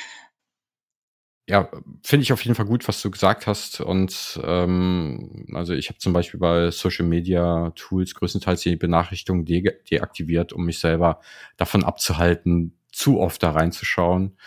[1.49, 1.69] ja,
[2.03, 3.79] finde ich auf jeden Fall gut, was du gesagt hast.
[3.79, 9.73] Und ähm, also ich habe zum Beispiel bei Social Media Tools größtenteils die Benachrichtigungen de
[9.89, 11.21] deaktiviert, um mich selber
[11.55, 14.37] davon abzuhalten, zu oft da reinzuschauen.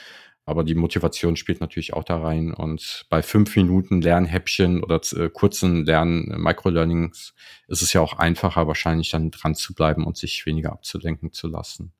[0.51, 2.53] Aber die Motivation spielt natürlich auch da rein.
[2.53, 7.35] Und bei fünf Minuten Lernhäppchen oder äh, kurzen Lern Microlearnings
[7.69, 11.47] ist es ja auch einfacher, wahrscheinlich dann dran zu bleiben und sich weniger abzulenken zu
[11.47, 11.93] lassen.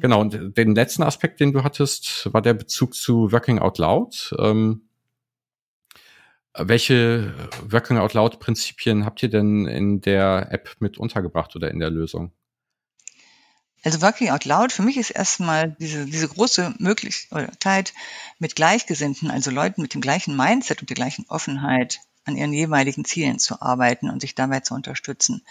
[0.00, 4.36] Genau, und den letzten Aspekt, den du hattest, war der Bezug zu Working Out Loud.
[4.38, 4.82] Ähm,
[6.56, 7.34] welche
[7.68, 11.90] Working Out Loud Prinzipien habt ihr denn in der App mit untergebracht oder in der
[11.90, 12.30] Lösung?
[13.82, 17.94] Also Working Out Loud für mich ist erstmal diese, diese große Möglichkeit,
[18.38, 23.04] mit Gleichgesinnten, also Leuten mit dem gleichen Mindset und der gleichen Offenheit an ihren jeweiligen
[23.04, 25.42] Zielen zu arbeiten und sich dabei zu unterstützen.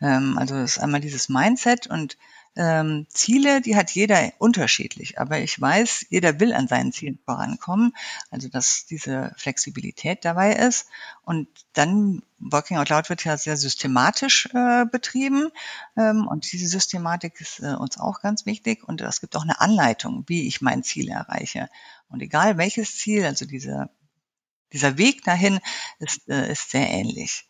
[0.00, 2.18] Ähm, also das ist einmal dieses Mindset und
[2.56, 7.92] ähm, Ziele, die hat jeder unterschiedlich, aber ich weiß, jeder will an seinen Zielen vorankommen,
[8.30, 10.86] also dass diese Flexibilität dabei ist.
[11.22, 15.50] Und dann, Working Out Loud wird ja sehr systematisch äh, betrieben
[15.96, 19.60] ähm, und diese Systematik ist äh, uns auch ganz wichtig und es gibt auch eine
[19.60, 21.68] Anleitung, wie ich mein Ziel erreiche.
[22.08, 23.90] Und egal welches Ziel, also diese,
[24.72, 25.60] dieser Weg dahin
[26.00, 27.46] ist, äh, ist sehr ähnlich.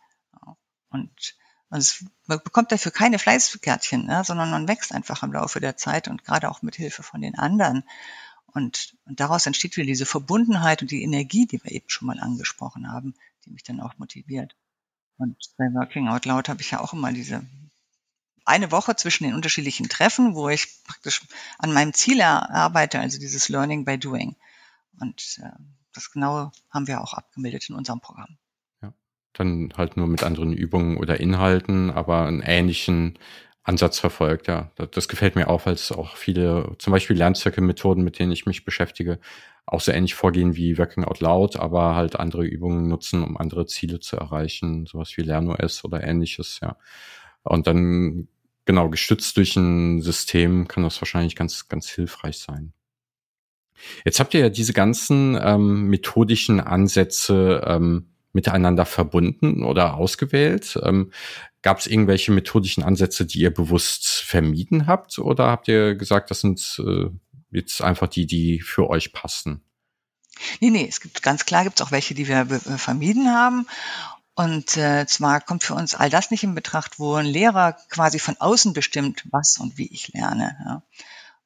[0.91, 1.37] Und
[1.71, 6.09] also man bekommt dafür keine Fleißkärtchen, ne, sondern man wächst einfach im Laufe der Zeit
[6.09, 7.85] und gerade auch mit Hilfe von den anderen.
[8.47, 12.19] Und, und daraus entsteht wieder diese Verbundenheit und die Energie, die wir eben schon mal
[12.19, 14.57] angesprochen haben, die mich dann auch motiviert.
[15.17, 17.47] Und bei Working Out Loud habe ich ja auch immer diese
[18.45, 21.23] eine Woche zwischen den unterschiedlichen Treffen, wo ich praktisch
[21.59, 24.35] an meinem Ziel arbeite, also dieses Learning by Doing.
[24.99, 25.51] Und äh,
[25.93, 28.39] das genau haben wir auch abgemeldet in unserem Programm.
[29.33, 33.19] Dann halt nur mit anderen Übungen oder Inhalten, aber einen ähnlichen
[33.63, 34.73] Ansatz verfolgt, ja.
[34.91, 38.65] Das gefällt mir auch, weil es auch viele, zum Beispiel Lernzirkelmethoden, mit denen ich mich
[38.65, 39.21] beschäftige,
[39.67, 43.67] auch so ähnlich vorgehen wie Working Out Loud, aber halt andere Übungen nutzen, um andere
[43.67, 46.77] Ziele zu erreichen, sowas wie LernOS oder ähnliches, ja.
[47.43, 48.29] Und dann,
[48.65, 52.73] genau, gestützt durch ein System kann das wahrscheinlich ganz, ganz hilfreich sein.
[54.05, 60.79] Jetzt habt ihr ja diese ganzen ähm, methodischen Ansätze ähm, miteinander verbunden oder ausgewählt.
[60.83, 61.11] Ähm,
[61.63, 65.19] Gab es irgendwelche methodischen Ansätze, die ihr bewusst vermieden habt?
[65.19, 67.11] Oder habt ihr gesagt, das sind äh,
[67.51, 69.63] jetzt einfach die, die für euch passen?
[70.61, 73.67] Nee, nee, es gibt ganz klar gibt es auch welche, die wir äh, vermieden haben.
[74.35, 78.19] Und äh, zwar kommt für uns all das nicht in Betracht, wo ein Lehrer quasi
[78.19, 80.57] von außen bestimmt, was und wie ich lerne.
[80.65, 80.83] Ja.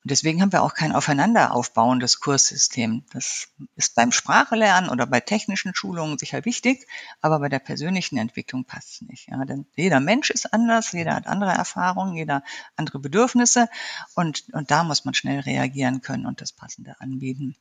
[0.05, 3.07] Und deswegen haben wir auch kein aufeinanderaufbauendes Kurssystem.
[3.11, 6.87] Das ist beim Sprachelernen oder bei technischen Schulungen sicher wichtig,
[7.23, 9.29] aber bei der persönlichen Entwicklung passt es nicht.
[9.31, 12.45] Ja, denn jeder Mensch ist anders, jeder hat andere Erfahrungen, jeder
[12.77, 13.67] andere Bedürfnisse
[14.15, 17.57] und, und da muss man schnell reagieren können und das Passende anbieten.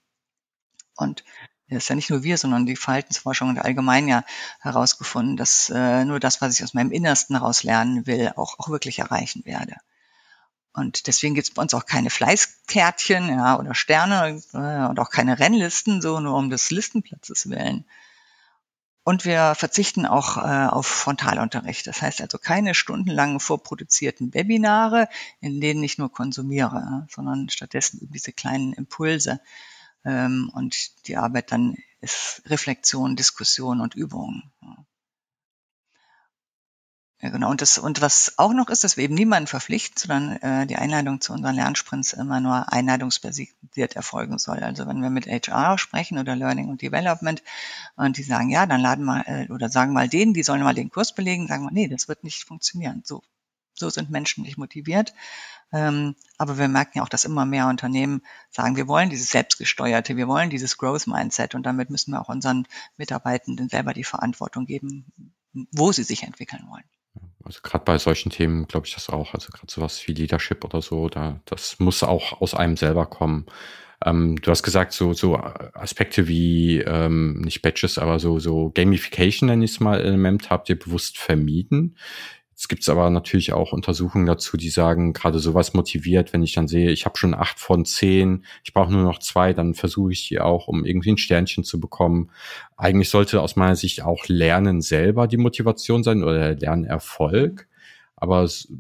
[0.98, 1.24] Und
[1.70, 4.26] das ist ja nicht nur wir, sondern die Verhaltensforschung und allgemein ja
[4.60, 8.68] herausgefunden, dass äh, nur das, was ich aus meinem Innersten heraus lernen will, auch, auch
[8.68, 9.78] wirklich erreichen werde.
[10.74, 15.12] Und deswegen gibt es bei uns auch keine Fleißkärtchen ja, oder Sterne äh, und auch
[15.12, 17.86] keine Rennlisten, so nur um des Listenplatzes willen.
[19.04, 21.86] Und wir verzichten auch äh, auf Frontalunterricht.
[21.86, 25.10] Das heißt also keine stundenlangen vorproduzierten Webinare,
[25.42, 29.42] in denen ich nur konsumiere, sondern stattdessen diese kleinen Impulse.
[30.06, 34.52] Ähm, und die Arbeit dann ist Reflexion, Diskussion und Übung.
[34.62, 34.78] Ja.
[37.24, 37.50] Ja, genau.
[37.50, 40.76] Und das, und was auch noch ist, dass wir eben niemanden verpflichten, sondern äh, die
[40.76, 44.60] Einladung zu unseren Lernsprints immer nur einladungsbasiert erfolgen soll.
[44.60, 47.42] Also wenn wir mit HR sprechen oder Learning und Development
[47.96, 50.74] und die sagen, ja, dann laden wir äh, oder sagen mal denen, die sollen mal
[50.74, 53.04] den Kurs belegen, sagen wir, nee, das wird nicht funktionieren.
[53.06, 53.24] So,
[53.74, 55.14] so sind Menschen nicht motiviert.
[55.72, 60.18] Ähm, aber wir merken ja auch, dass immer mehr Unternehmen sagen, wir wollen dieses selbstgesteuerte,
[60.18, 64.66] wir wollen dieses Growth Mindset und damit müssen wir auch unseren Mitarbeitenden selber die Verantwortung
[64.66, 65.06] geben,
[65.72, 66.84] wo sie sich entwickeln wollen.
[67.46, 69.34] Also gerade bei solchen Themen glaube ich das auch.
[69.34, 73.46] Also gerade sowas wie Leadership oder so, da das muss auch aus einem selber kommen.
[74.06, 79.48] Ähm, du hast gesagt, so, so Aspekte wie ähm, nicht Badges, aber so, so Gamification,
[79.48, 81.98] nenne ich es mal, Element habt ihr bewusst vermieden.
[82.64, 86.70] Es gibt aber natürlich auch Untersuchungen dazu, die sagen, gerade sowas motiviert, wenn ich dann
[86.70, 90.30] sehe, ich habe schon acht von zehn, ich brauche nur noch zwei, dann versuche ich
[90.30, 92.32] die auch, um irgendwie ein Sternchen zu bekommen.
[92.78, 97.68] Eigentlich sollte aus meiner Sicht auch Lernen selber die Motivation sein oder der Lernerfolg.
[98.16, 98.72] Aber es,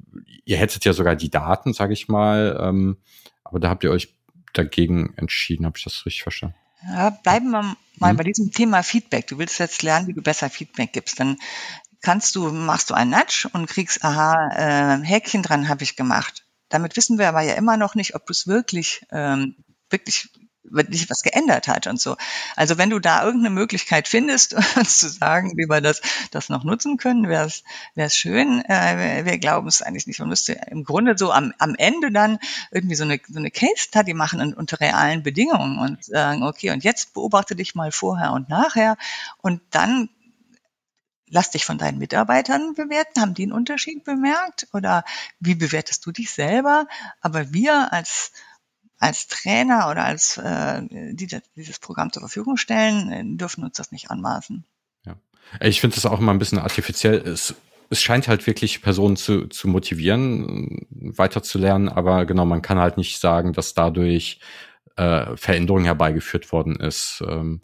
[0.45, 2.57] ihr hättet ja sogar die Daten, sage ich mal.
[2.63, 2.95] Ähm,
[3.43, 4.15] aber da habt ihr euch
[4.53, 6.55] dagegen entschieden, habe ich das richtig verstanden?
[6.87, 8.15] Ja, bleiben wir mal hm.
[8.15, 9.27] bei diesem Thema Feedback.
[9.27, 11.19] Du willst jetzt lernen, wie du besser Feedback gibst.
[11.19, 11.35] Dann
[12.03, 14.49] kannst du, machst du einen Nudge und kriegst, aha,
[14.99, 16.45] äh, Häkchen dran habe ich gemacht.
[16.69, 19.55] Damit wissen wir aber ja immer noch nicht, ob du es wirklich, ähm,
[19.89, 20.29] wirklich
[20.63, 22.15] wirklich was geändert hat und so.
[22.55, 26.63] Also wenn du da irgendeine Möglichkeit findest, uns zu sagen, wie wir das, das noch
[26.63, 27.51] nutzen können, wäre
[27.95, 28.63] es schön.
[28.65, 30.19] Äh, wir glauben es eigentlich nicht.
[30.19, 32.39] Man müsste im Grunde so am, am Ende dann
[32.71, 36.71] irgendwie so eine, so eine Case Study machen und, unter realen Bedingungen und sagen, okay,
[36.71, 38.97] und jetzt beobachte dich mal vorher und nachher
[39.41, 40.09] und dann
[41.33, 43.19] lass dich von deinen Mitarbeitern bewerten.
[43.19, 44.67] Haben die einen Unterschied bemerkt?
[44.71, 45.03] Oder
[45.39, 46.87] wie bewertest du dich selber?
[47.21, 48.31] Aber wir als
[48.99, 53.91] als Trainer oder als äh, die dieses Programm zur Verfügung stellen, äh, dürfen uns das
[53.91, 54.63] nicht anmaßen.
[55.05, 55.17] Ja.
[55.59, 57.15] Ich finde das auch immer ein bisschen artifiziell.
[57.15, 57.53] Es,
[57.89, 63.19] es scheint halt wirklich Personen zu, zu motivieren, weiterzulernen, aber genau, man kann halt nicht
[63.19, 64.39] sagen, dass dadurch
[64.95, 67.21] äh, Veränderung herbeigeführt worden ist.
[67.27, 67.61] Ähm,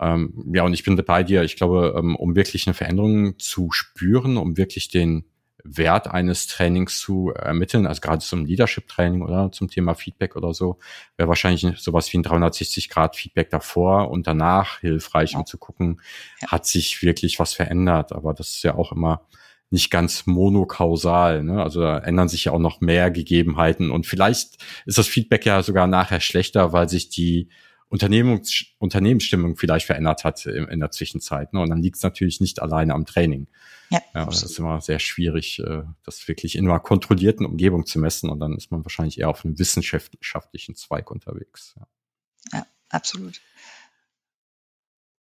[0.00, 1.42] ähm, ja, und ich bin bei dir.
[1.42, 5.24] Ich glaube, ähm, um wirklich eine Veränderung zu spüren, um wirklich den
[5.68, 10.78] Wert eines Trainings zu ermitteln, also gerade zum Leadership-Training oder zum Thema Feedback oder so,
[11.16, 15.40] wäre wahrscheinlich sowas wie ein 360-Grad-Feedback davor und danach hilfreich, ja.
[15.40, 16.00] um zu gucken,
[16.42, 16.48] ja.
[16.48, 18.12] hat sich wirklich was verändert.
[18.12, 19.26] Aber das ist ja auch immer
[19.70, 21.42] nicht ganz monokausal.
[21.42, 21.62] Ne?
[21.62, 25.62] Also da ändern sich ja auch noch mehr Gegebenheiten und vielleicht ist das Feedback ja
[25.62, 27.48] sogar nachher schlechter, weil sich die
[27.88, 31.52] Unternehmens Unternehmensstimmung vielleicht verändert hat in, in der Zwischenzeit.
[31.52, 31.60] Ne?
[31.60, 33.46] Und dann liegt es natürlich nicht alleine am Training.
[33.90, 37.98] Ja, ja das ist immer sehr schwierig, äh, das wirklich in einer kontrollierten Umgebung zu
[37.98, 38.28] messen.
[38.28, 41.74] Und dann ist man wahrscheinlich eher auf einem wissenschaftlichen Zweig unterwegs.
[41.76, 43.40] Ja, ja absolut.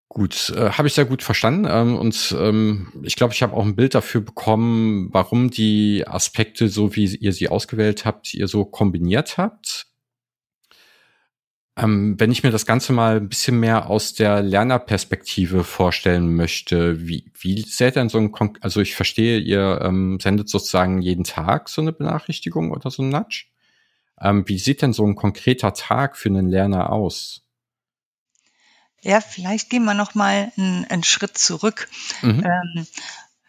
[0.07, 3.65] Gut, äh, habe ich sehr gut verstanden ähm, und ähm, ich glaube, ich habe auch
[3.65, 8.63] ein Bild dafür bekommen, warum die Aspekte, so wie ihr sie ausgewählt habt, ihr so
[8.63, 9.87] kombiniert habt.
[11.77, 17.05] Ähm, wenn ich mir das Ganze mal ein bisschen mehr aus der Lernerperspektive vorstellen möchte,
[17.05, 21.25] wie, wie sähe denn so ein, Kon also ich verstehe, ihr ähm, sendet sozusagen jeden
[21.25, 23.47] Tag so eine Benachrichtigung oder so ein Nudge.
[24.21, 27.41] Ähm, wie sieht denn so ein konkreter Tag für einen Lerner aus?
[29.01, 31.89] Ja, vielleicht gehen wir noch mal einen, einen Schritt zurück.
[32.21, 32.43] Mhm.
[32.43, 32.87] Ähm,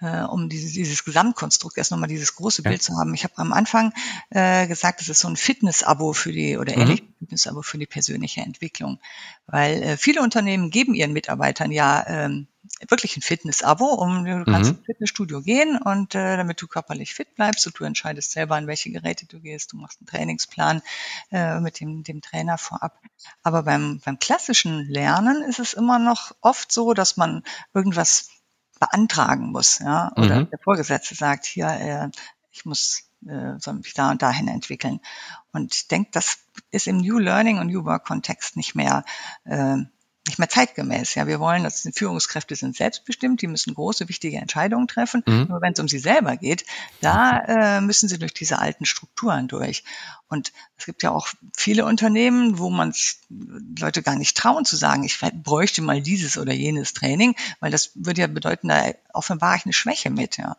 [0.00, 2.70] äh, um dieses, dieses Gesamtkonstrukt erst nochmal dieses große ja.
[2.70, 3.14] Bild zu haben.
[3.14, 3.92] Ich habe am Anfang
[4.30, 6.98] äh, gesagt, es ist so ein Fitness-Abo für die oder mhm.
[7.18, 8.98] Fitness-Abo für die persönliche Entwicklung,
[9.46, 12.46] weil äh, viele Unternehmen geben ihren Mitarbeitern ja ähm,
[12.88, 14.76] wirklich ein Fitness-Abo, um du kannst mhm.
[14.76, 18.66] ins Fitnessstudio gehen und äh, damit du körperlich fit bleibst und du entscheidest selber, an
[18.66, 20.82] welche Geräte du gehst, du machst einen Trainingsplan
[21.30, 23.00] äh, mit dem, dem Trainer vorab.
[23.42, 27.42] Aber beim, beim klassischen Lernen ist es immer noch oft so, dass man
[27.72, 28.28] irgendwas
[28.78, 30.50] beantragen muss, ja, oder mhm.
[30.50, 32.08] der Vorgesetzte sagt, hier, äh,
[32.50, 35.00] ich muss äh, soll mich da und dahin entwickeln.
[35.52, 36.38] Und ich denke, das
[36.70, 39.04] ist im New Learning und New Work Kontext nicht mehr
[39.44, 39.78] äh,
[40.26, 41.14] nicht mehr zeitgemäß.
[41.14, 45.22] Ja, wir wollen, dass die Führungskräfte sind selbstbestimmt, die müssen große, wichtige Entscheidungen treffen.
[45.26, 45.46] Mhm.
[45.48, 46.64] Nur wenn es um sie selber geht,
[47.00, 49.84] da äh, müssen sie durch diese alten Strukturen durch.
[50.28, 52.92] Und es gibt ja auch viele Unternehmen, wo man
[53.78, 57.92] Leute gar nicht trauen zu sagen, ich bräuchte mal dieses oder jenes Training, weil das
[57.94, 60.36] würde ja bedeuten, da offenbar ich eine Schwäche mit.
[60.36, 60.56] Ja.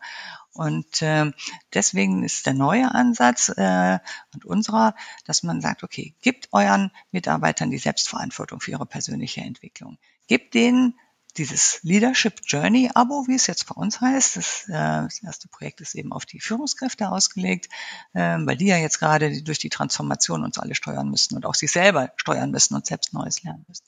[0.57, 1.31] Und äh,
[1.73, 3.99] deswegen ist der neue Ansatz äh,
[4.33, 4.95] und unserer,
[5.25, 9.99] dass man sagt, okay, gibt euren Mitarbeitern die Selbstverantwortung für ihre persönliche Entwicklung.
[10.27, 10.95] Gebt denen
[11.37, 14.37] dieses Leadership Journey Abo, wie es jetzt bei uns heißt.
[14.37, 14.71] Das, äh,
[15.03, 17.69] das erste Projekt ist eben auf die Führungskräfte ausgelegt,
[18.13, 21.55] äh, weil die ja jetzt gerade durch die Transformation uns alle steuern müssen und auch
[21.55, 23.85] sich selber steuern müssen und selbst Neues lernen müssen.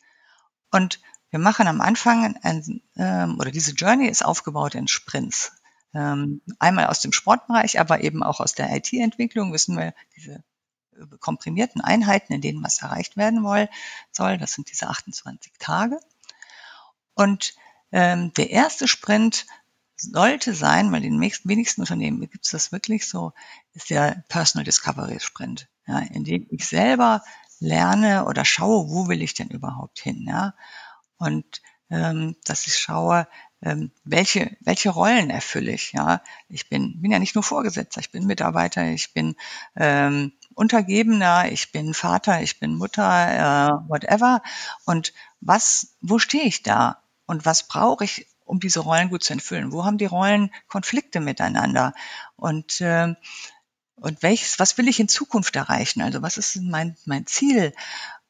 [0.70, 1.02] Und
[1.32, 5.52] wir machen am Anfang ein, ähm, oder diese Journey ist aufgebaut in Sprints.
[5.94, 10.44] Ähm, einmal aus dem Sportbereich, aber eben auch aus der IT-Entwicklung wissen wir, diese
[10.94, 13.44] äh, komprimierten Einheiten, in denen was erreicht werden
[14.12, 16.00] soll, das sind diese 28 Tage.
[17.16, 17.56] Und
[17.92, 19.48] ähm, der erste Sprint
[19.98, 23.34] sollte sein, weil in den wenigsten Unternehmen gibt es das wirklich so,
[23.74, 27.24] ist der Personal Discovery Sprint, ja, in dem ich selber
[27.60, 30.54] lerne oder schaue, wo will ich denn überhaupt hin, ja,
[31.18, 33.28] und ähm, dass ich schaue,
[33.62, 35.92] ähm, welche, welche Rollen erfülle ich?
[35.94, 39.36] Ja, ich bin, bin ja nicht nur Vorgesetzter, ich bin Mitarbeiter, ich bin
[39.76, 44.42] ähm, Untergebener, ich bin Vater, ich bin Mutter, äh, whatever.
[44.86, 47.02] Und was, wo stehe ich da?
[47.26, 49.72] Und was brauche ich, um diese Rollen gut zu entfüllen?
[49.72, 51.94] Wo haben die Rollen Konflikte miteinander?
[52.36, 53.14] Und äh,
[54.02, 56.02] und welches, was will ich in Zukunft erreichen?
[56.02, 57.74] Also was ist mein, mein Ziel?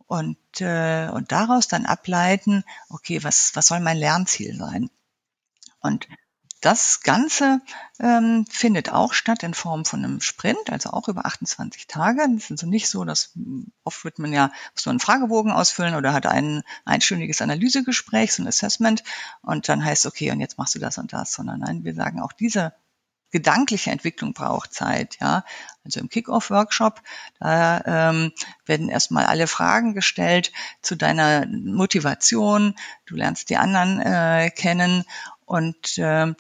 [0.07, 4.89] Und, äh, und daraus dann ableiten, okay, was, was soll mein Lernziel sein?
[5.82, 6.07] Und
[6.61, 7.61] das Ganze
[7.99, 12.27] ähm, findet auch statt in Form von einem Sprint, also auch über 28 Tage.
[12.34, 13.32] Das ist also nicht so, dass
[13.86, 18.47] oft wird man ja so einen Fragebogen ausfüllen oder hat ein einstündiges Analysegespräch, so ein
[18.47, 19.03] Assessment
[19.41, 22.19] und dann heißt okay, und jetzt machst du das und das, sondern nein, wir sagen
[22.19, 22.73] auch diese
[23.32, 25.45] gedankliche Entwicklung braucht Zeit, ja.
[25.86, 27.01] Also im Kick-Off-Workshop,
[27.39, 28.32] da ähm,
[28.65, 30.51] werden erstmal alle Fragen gestellt
[30.82, 32.75] zu deiner Motivation.
[33.05, 35.05] Du lernst die anderen äh, kennen
[35.49, 36.31] und äh,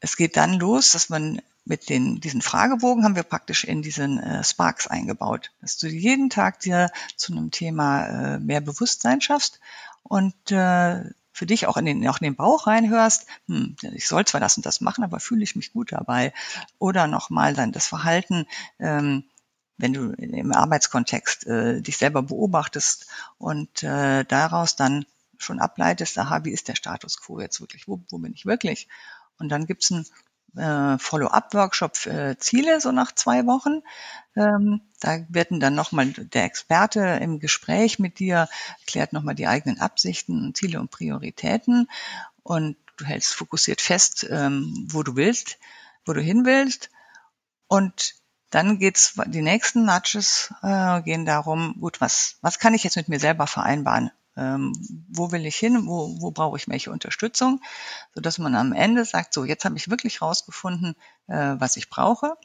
[0.00, 4.18] es geht dann los, dass man mit den, diesen Fragebogen haben wir praktisch in diesen
[4.18, 9.60] äh, Sparks eingebaut, dass du jeden Tag dir zu einem Thema äh, mehr Bewusstsein schaffst
[10.02, 14.26] und äh, für dich auch in den, auch in den Bauch reinhörst, hm, ich soll
[14.26, 16.34] zwar das und das machen, aber fühle ich mich gut dabei.
[16.78, 18.46] Oder nochmal dann das Verhalten,
[18.78, 19.24] ähm,
[19.78, 23.06] wenn du im Arbeitskontext äh, dich selber beobachtest
[23.38, 25.06] und äh, daraus dann
[25.42, 28.88] schon ableitest, aha, wie ist der Status quo jetzt wirklich, wo, wo bin ich wirklich?
[29.38, 30.06] Und dann gibt's einen
[30.56, 33.82] äh, Follow-up-Workshop für Ziele, so nach zwei Wochen.
[34.36, 38.48] Ähm, da werden dann nochmal der Experte im Gespräch mit dir
[38.80, 41.88] erklärt nochmal die eigenen Absichten, Ziele und Prioritäten
[42.42, 45.58] und du hältst fokussiert fest, ähm, wo du willst,
[46.04, 46.90] wo du hin willst
[47.68, 48.14] und
[48.50, 53.08] dann geht's, die nächsten Nudges äh, gehen darum, gut, was, was kann ich jetzt mit
[53.08, 54.10] mir selber vereinbaren?
[54.36, 54.72] Ähm,
[55.10, 57.60] wo will ich hin, wo, wo brauche ich welche Unterstützung,
[58.14, 60.94] so dass man am Ende sagt, so jetzt habe ich wirklich rausgefunden,
[61.28, 62.36] äh, was ich brauche.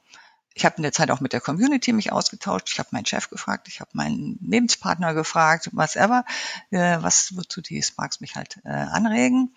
[0.53, 2.69] Ich habe in der Zeit auch mit der Community mich ausgetauscht.
[2.71, 6.25] Ich habe meinen Chef gefragt, ich habe meinen Lebenspartner gefragt, whatever,
[6.71, 9.55] äh, was wozu die Sparks mich halt äh, anregen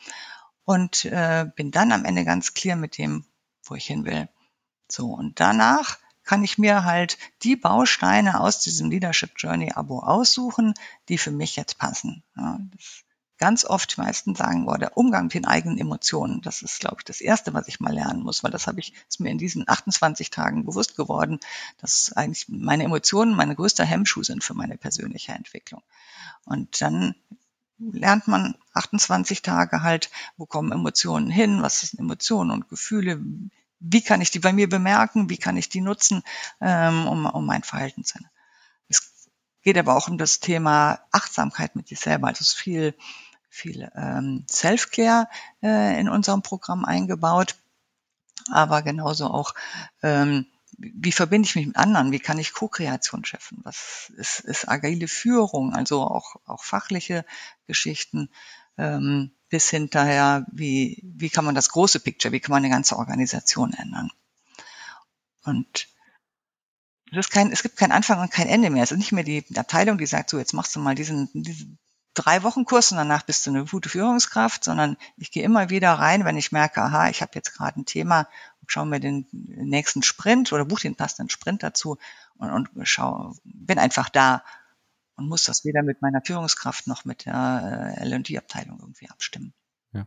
[0.64, 3.24] und äh, bin dann am Ende ganz klar mit dem,
[3.64, 4.28] wo ich hin will.
[4.88, 5.98] So und danach
[6.30, 10.74] kann ich mir halt die Bausteine aus diesem Leadership Journey Abo aussuchen,
[11.08, 12.22] die für mich jetzt passen.
[12.36, 12.60] Ja,
[13.38, 16.98] ganz oft, die meisten sagen, boah, der Umgang mit den eigenen Emotionen, das ist, glaube
[17.00, 19.38] ich, das Erste, was ich mal lernen muss, weil das habe ich, ist mir in
[19.38, 21.40] diesen 28 Tagen bewusst geworden,
[21.78, 25.82] dass eigentlich meine Emotionen meine größte Hemmschuh sind für meine persönliche Entwicklung.
[26.44, 27.16] Und dann
[27.78, 33.20] lernt man 28 Tage halt, wo kommen Emotionen hin, was sind Emotionen und Gefühle,
[33.80, 36.22] wie kann ich die bei mir bemerken, wie kann ich die nutzen,
[36.60, 38.30] ähm, um, um mein Verhalten zu ändern.
[38.88, 39.28] Es
[39.62, 42.28] geht aber auch um das Thema Achtsamkeit mit sich selber.
[42.28, 42.94] Also es ist viel,
[43.48, 45.28] viel ähm, Self-Care
[45.62, 47.56] äh, in unserem Programm eingebaut,
[48.50, 49.54] aber genauso auch
[50.02, 50.46] ähm,
[50.78, 52.12] wie verbinde ich mich mit anderen?
[52.12, 53.58] Wie kann ich Co-Kreation schaffen?
[53.64, 55.74] Was ist, ist agile Führung?
[55.74, 57.26] Also auch, auch fachliche
[57.66, 58.30] Geschichten
[58.78, 62.96] ähm, bis hinterher, wie, wie kann man das große Picture, wie kann man eine ganze
[62.96, 64.11] Organisation ändern?
[65.44, 65.88] Und
[67.30, 68.84] kein, es gibt kein Anfang und kein Ende mehr.
[68.84, 71.78] Es ist nicht mehr die Abteilung, die sagt, so jetzt machst du mal diesen, diesen
[72.14, 75.92] drei Wochen Kurs und danach bist du eine gute Führungskraft, sondern ich gehe immer wieder
[75.92, 78.28] rein, wenn ich merke, aha, ich habe jetzt gerade ein Thema
[78.70, 81.98] schaue mir den nächsten Sprint oder buche den passenden Sprint dazu
[82.36, 84.44] und, und schau, bin einfach da
[85.20, 89.52] und muss das weder mit meiner Führungskraft noch mit der äh, L&D-Abteilung irgendwie abstimmen.
[89.92, 90.06] Ja.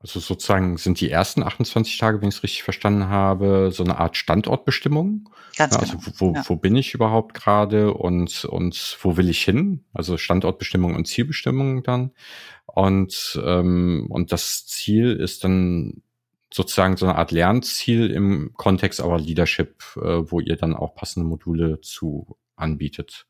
[0.00, 3.98] Also sozusagen sind die ersten 28 Tage, wenn ich es richtig verstanden habe, so eine
[3.98, 5.30] Art Standortbestimmung.
[5.56, 6.12] Ganz ja, also genau.
[6.18, 6.42] wo, ja.
[6.48, 9.84] wo bin ich überhaupt gerade und, und wo will ich hin?
[9.92, 12.10] Also Standortbestimmung und Zielbestimmung dann.
[12.66, 16.02] Und, ähm, und das Ziel ist dann
[16.52, 21.28] sozusagen so eine Art Lernziel im Kontext aber Leadership, äh, wo ihr dann auch passende
[21.28, 23.27] Module zu anbietet.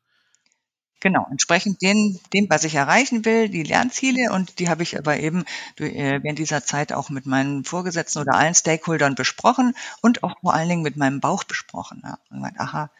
[1.01, 5.17] Genau, entsprechend dem, dem, was ich erreichen will, die Lernziele und die habe ich aber
[5.17, 5.45] eben
[5.77, 10.53] äh, während dieser Zeit auch mit meinen Vorgesetzten oder allen Stakeholdern besprochen und auch vor
[10.53, 12.01] allen Dingen mit meinem Bauch besprochen.
[12.03, 12.19] Ja.
[12.29, 12.91] Und gemeint, aha,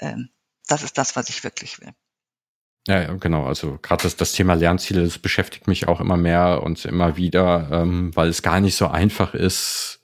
[0.00, 0.28] ähm,
[0.68, 1.92] das ist das, was ich wirklich will.
[2.86, 3.46] Ja, genau.
[3.46, 7.68] Also gerade das, das Thema Lernziele, das beschäftigt mich auch immer mehr und immer wieder,
[7.72, 9.99] ähm, weil es gar nicht so einfach ist,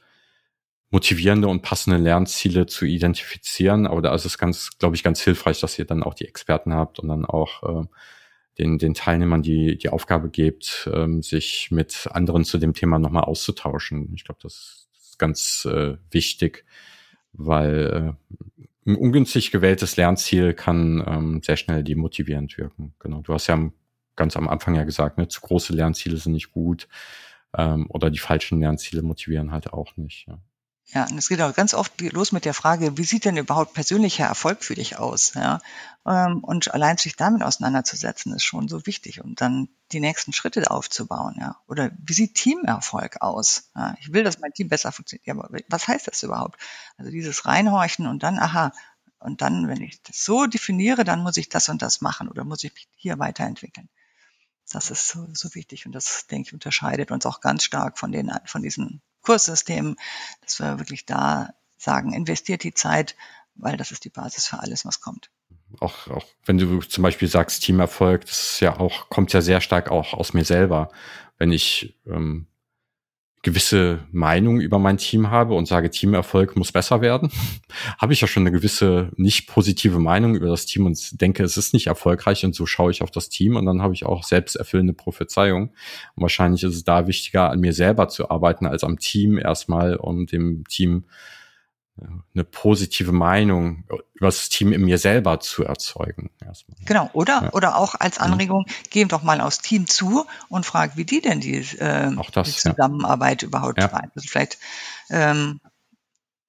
[0.90, 3.86] motivierende und passende Lernziele zu identifizieren.
[3.86, 6.72] Aber da ist es ganz, glaube ich, ganz hilfreich, dass ihr dann auch die Experten
[6.74, 7.86] habt und dann auch äh,
[8.58, 13.24] den, den Teilnehmern die, die Aufgabe gebt, ähm, sich mit anderen zu dem Thema nochmal
[13.24, 14.12] auszutauschen.
[14.14, 16.64] Ich glaube, das ist ganz äh, wichtig,
[17.32, 22.94] weil äh, ein ungünstig gewähltes Lernziel kann ähm, sehr schnell demotivierend wirken.
[23.00, 23.20] Genau.
[23.20, 23.70] Du hast ja
[24.14, 26.88] ganz am Anfang ja gesagt, ne, zu große Lernziele sind nicht gut
[27.56, 30.26] ähm, oder die falschen Lernziele motivieren halt auch nicht.
[30.28, 30.38] Ja.
[30.92, 33.74] Ja, und es geht auch ganz oft los mit der Frage, wie sieht denn überhaupt
[33.74, 35.34] persönlicher Erfolg für dich aus?
[35.34, 35.60] Ja,
[36.06, 40.70] ähm, und allein sich damit auseinanderzusetzen, ist schon so wichtig, um dann die nächsten Schritte
[40.70, 41.36] aufzubauen.
[41.40, 43.70] Ja, oder wie sieht Teamerfolg aus?
[43.74, 45.26] Ja, ich will, dass mein Team besser funktioniert.
[45.26, 46.60] Ja, aber was heißt das überhaupt?
[46.96, 48.72] Also dieses Reinhorchen und dann, aha,
[49.18, 52.44] und dann, wenn ich das so definiere, dann muss ich das und das machen oder
[52.44, 53.88] muss ich mich hier weiterentwickeln.
[54.70, 58.12] Das ist so, so wichtig und das, denke ich, unterscheidet uns auch ganz stark von
[58.12, 59.96] den, von diesen Kurssystem,
[60.42, 63.16] dass wir wirklich da sagen, investiert die Zeit,
[63.54, 65.30] weil das ist die Basis für alles, was kommt.
[65.80, 69.60] Auch, auch wenn du zum Beispiel sagst, Teamerfolg, das ist ja auch, kommt ja sehr
[69.60, 70.90] stark auch aus mir selber.
[71.38, 72.46] Wenn ich ähm,
[73.46, 77.30] gewisse Meinung über mein Team habe und sage, Teamerfolg muss besser werden,
[77.98, 81.56] habe ich ja schon eine gewisse nicht positive Meinung über das Team und denke, es
[81.56, 84.24] ist nicht erfolgreich und so schaue ich auf das Team und dann habe ich auch
[84.24, 85.70] selbsterfüllende Prophezeiung.
[86.16, 89.94] Und wahrscheinlich ist es da wichtiger, an mir selber zu arbeiten als am Team erstmal,
[89.94, 91.04] um dem Team
[92.34, 93.84] eine positive Meinung
[94.14, 96.30] über das Team in mir selber zu erzeugen.
[96.44, 96.76] Erstmal.
[96.84, 97.44] Genau, oder?
[97.44, 97.52] Ja.
[97.52, 98.18] Oder auch als.
[98.18, 102.48] Anregung, geh doch mal aufs Team zu und frag, wie die denn die, äh, das,
[102.48, 103.48] die Zusammenarbeit ja.
[103.48, 103.90] überhaupt ja.
[103.90, 104.58] Also vielleicht
[105.10, 105.60] ähm,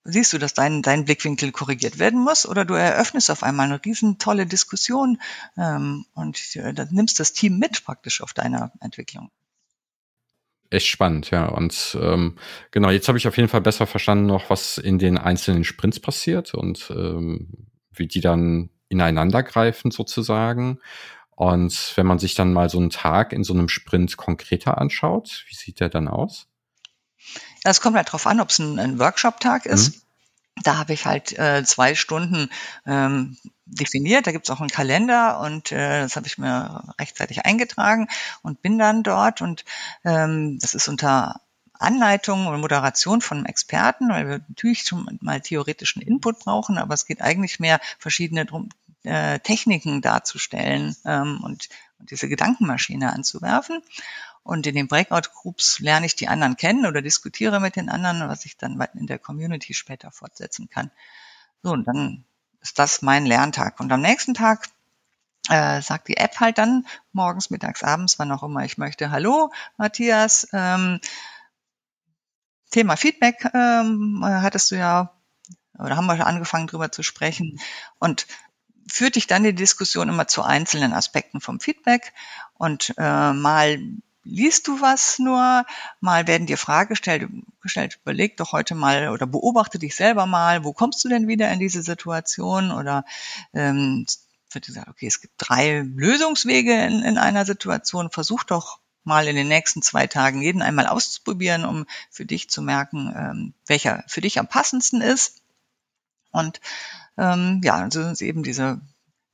[0.04, 3.84] siehst du, dass dein, dein Blickwinkel korrigiert werden muss oder du eröffnest auf einmal eine
[3.84, 5.22] riesen tolle Diskussion
[5.58, 9.30] ähm, und äh, dann nimmst das Team mit praktisch auf deiner Entwicklung
[10.70, 11.46] echt spannend, ja.
[11.46, 12.38] Und ähm,
[12.72, 16.00] genau, jetzt habe ich auf jeden Fall besser verstanden noch, was in den einzelnen Sprints
[16.00, 20.80] passiert und ähm, wie die dann ineinander greifen sozusagen.
[21.36, 25.46] Und wenn man sich dann mal so einen Tag in so einem Sprint konkreter anschaut,
[25.50, 26.48] wie sieht der dann aus?
[27.64, 29.96] Es kommt halt drauf an, ob es ein, ein Workshop-Tag ist.
[29.96, 30.02] Mhm.
[30.64, 32.50] Da habe ich halt äh, zwei Stunden
[32.86, 34.28] ähm, definiert.
[34.28, 38.08] Da gibt es auch einen Kalender und äh, das habe ich mir rechtzeitig eingetragen
[38.42, 39.66] und bin dann dort und
[40.04, 41.42] ähm, das ist unter
[41.80, 46.94] Anleitung und Moderation von einem Experten, weil wir natürlich schon mal theoretischen Input brauchen, aber
[46.96, 48.70] es geht eigentlich mehr verschiedene drum,
[49.04, 53.82] äh, Techniken darzustellen ähm, und, und diese Gedankenmaschine anzuwerfen.
[54.48, 58.30] Und in den Breakout Groups lerne ich die anderen kennen oder diskutiere mit den anderen,
[58.30, 60.90] was ich dann in der Community später fortsetzen kann.
[61.64, 62.24] So, und dann
[62.62, 63.82] ist das mein Lerntag.
[63.82, 64.70] Und am nächsten Tag
[65.50, 69.52] äh, sagt die App halt dann morgens, mittags, abends, wann auch immer ich möchte, hallo
[69.76, 71.02] Matthias, ähm,
[72.70, 75.14] Thema Feedback ähm, hattest du ja,
[75.78, 77.60] oder haben wir schon angefangen drüber zu sprechen
[78.00, 78.28] und
[78.90, 82.14] führt dich dann die Diskussion immer zu einzelnen Aspekten vom Feedback
[82.54, 83.78] und äh, mal
[84.28, 85.66] liest du was nur,
[86.00, 87.30] mal werden dir Fragen gestellt,
[87.62, 91.50] gestellt, überleg doch heute mal oder beobachte dich selber mal, wo kommst du denn wieder
[91.52, 93.06] in diese Situation oder
[93.54, 94.06] ähm,
[94.52, 99.36] wird gesagt, okay, es gibt drei Lösungswege in, in einer Situation, versuch doch mal in
[99.36, 104.22] den nächsten zwei Tagen jeden einmal auszuprobieren, um für dich zu merken, ähm, welcher für
[104.22, 105.42] dich am passendsten ist.
[106.32, 106.60] Und
[107.18, 108.82] ähm, ja, also sind es eben diese,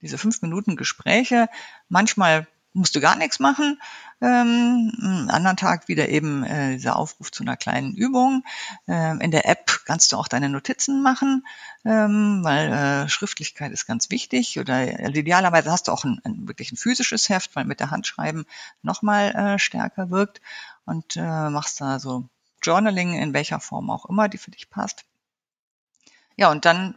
[0.01, 1.47] diese fünf Minuten Gespräche.
[1.89, 3.79] Manchmal musst du gar nichts machen.
[4.21, 8.43] Ähm, einen anderen Tag wieder eben äh, dieser Aufruf zu einer kleinen Übung.
[8.87, 11.45] Ähm, in der App kannst du auch deine Notizen machen,
[11.85, 14.59] ähm, weil äh, Schriftlichkeit ist ganz wichtig.
[14.59, 17.91] Oder also idealerweise hast du auch ein, ein wirklich ein physisches Heft, weil mit der
[17.91, 18.45] Hand schreiben
[18.81, 20.41] nochmal äh, stärker wirkt.
[20.85, 22.27] Und äh, machst da so
[22.61, 25.05] Journaling in welcher Form auch immer, die für dich passt.
[26.35, 26.95] Ja, und dann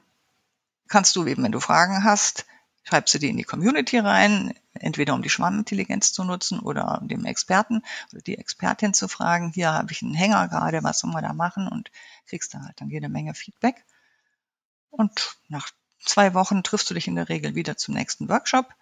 [0.88, 2.46] kannst du eben, wenn du Fragen hast,
[2.88, 7.08] schreibst du die in die Community rein, entweder um die Schwarmintelligenz zu nutzen oder um
[7.08, 7.82] dem Experten
[8.12, 11.32] oder die Expertin zu fragen, hier habe ich einen Hänger gerade, was sollen wir da
[11.32, 11.90] machen und
[12.26, 13.84] kriegst da halt dann jede Menge Feedback.
[14.90, 15.70] Und nach
[16.04, 18.72] zwei Wochen triffst du dich in der Regel wieder zum nächsten Workshop,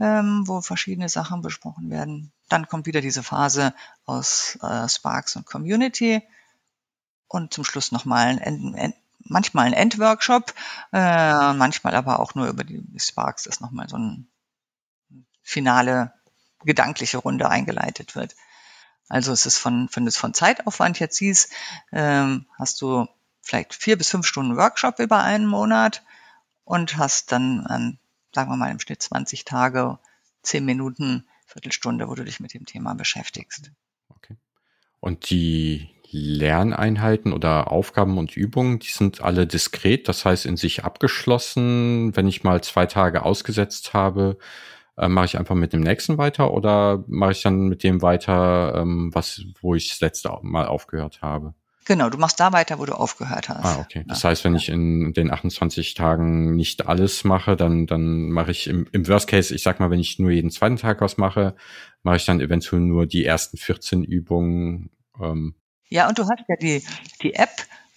[0.00, 2.32] ähm, wo verschiedene Sachen besprochen werden.
[2.50, 3.72] Dann kommt wieder diese Phase
[4.04, 6.22] aus äh, Sparks und Community
[7.26, 8.94] und zum Schluss nochmal ein
[9.28, 10.54] manchmal ein Endworkshop,
[10.92, 14.28] äh, manchmal aber auch nur über die Sparks, dass nochmal so ein
[15.42, 16.12] finale
[16.64, 18.34] gedankliche Runde eingeleitet wird.
[19.08, 21.52] Also es ist von, wenn es von Zeitaufwand jetzt siehst,
[21.92, 23.06] ähm, hast du
[23.40, 26.04] vielleicht vier bis fünf Stunden Workshop über einen Monat
[26.64, 27.98] und hast dann, an,
[28.34, 29.98] sagen wir mal, im Schnitt 20 Tage,
[30.42, 33.70] zehn Minuten, Viertelstunde, wo du dich mit dem Thema beschäftigst.
[34.08, 34.36] Okay.
[34.98, 40.84] Und die Lerneinheiten oder Aufgaben und Übungen, die sind alle diskret, das heißt in sich
[40.84, 42.14] abgeschlossen.
[42.16, 44.38] Wenn ich mal zwei Tage ausgesetzt habe,
[44.96, 48.74] äh, mache ich einfach mit dem nächsten weiter oder mache ich dann mit dem weiter,
[48.76, 51.54] ähm, was, wo ich das letzte Mal aufgehört habe?
[51.86, 53.64] Genau, du machst da weiter, wo du aufgehört hast.
[53.64, 54.04] Ah, okay.
[54.08, 54.30] Das ja.
[54.30, 58.88] heißt, wenn ich in den 28 Tagen nicht alles mache, dann, dann mache ich im,
[58.90, 61.54] im Worst Case, ich sag mal, wenn ich nur jeden zweiten Tag was mache,
[62.02, 64.90] mache ich dann eventuell nur die ersten 14 Übungen
[65.20, 65.54] ähm,
[65.90, 66.82] ja, und du hast ja die,
[67.22, 67.50] die App,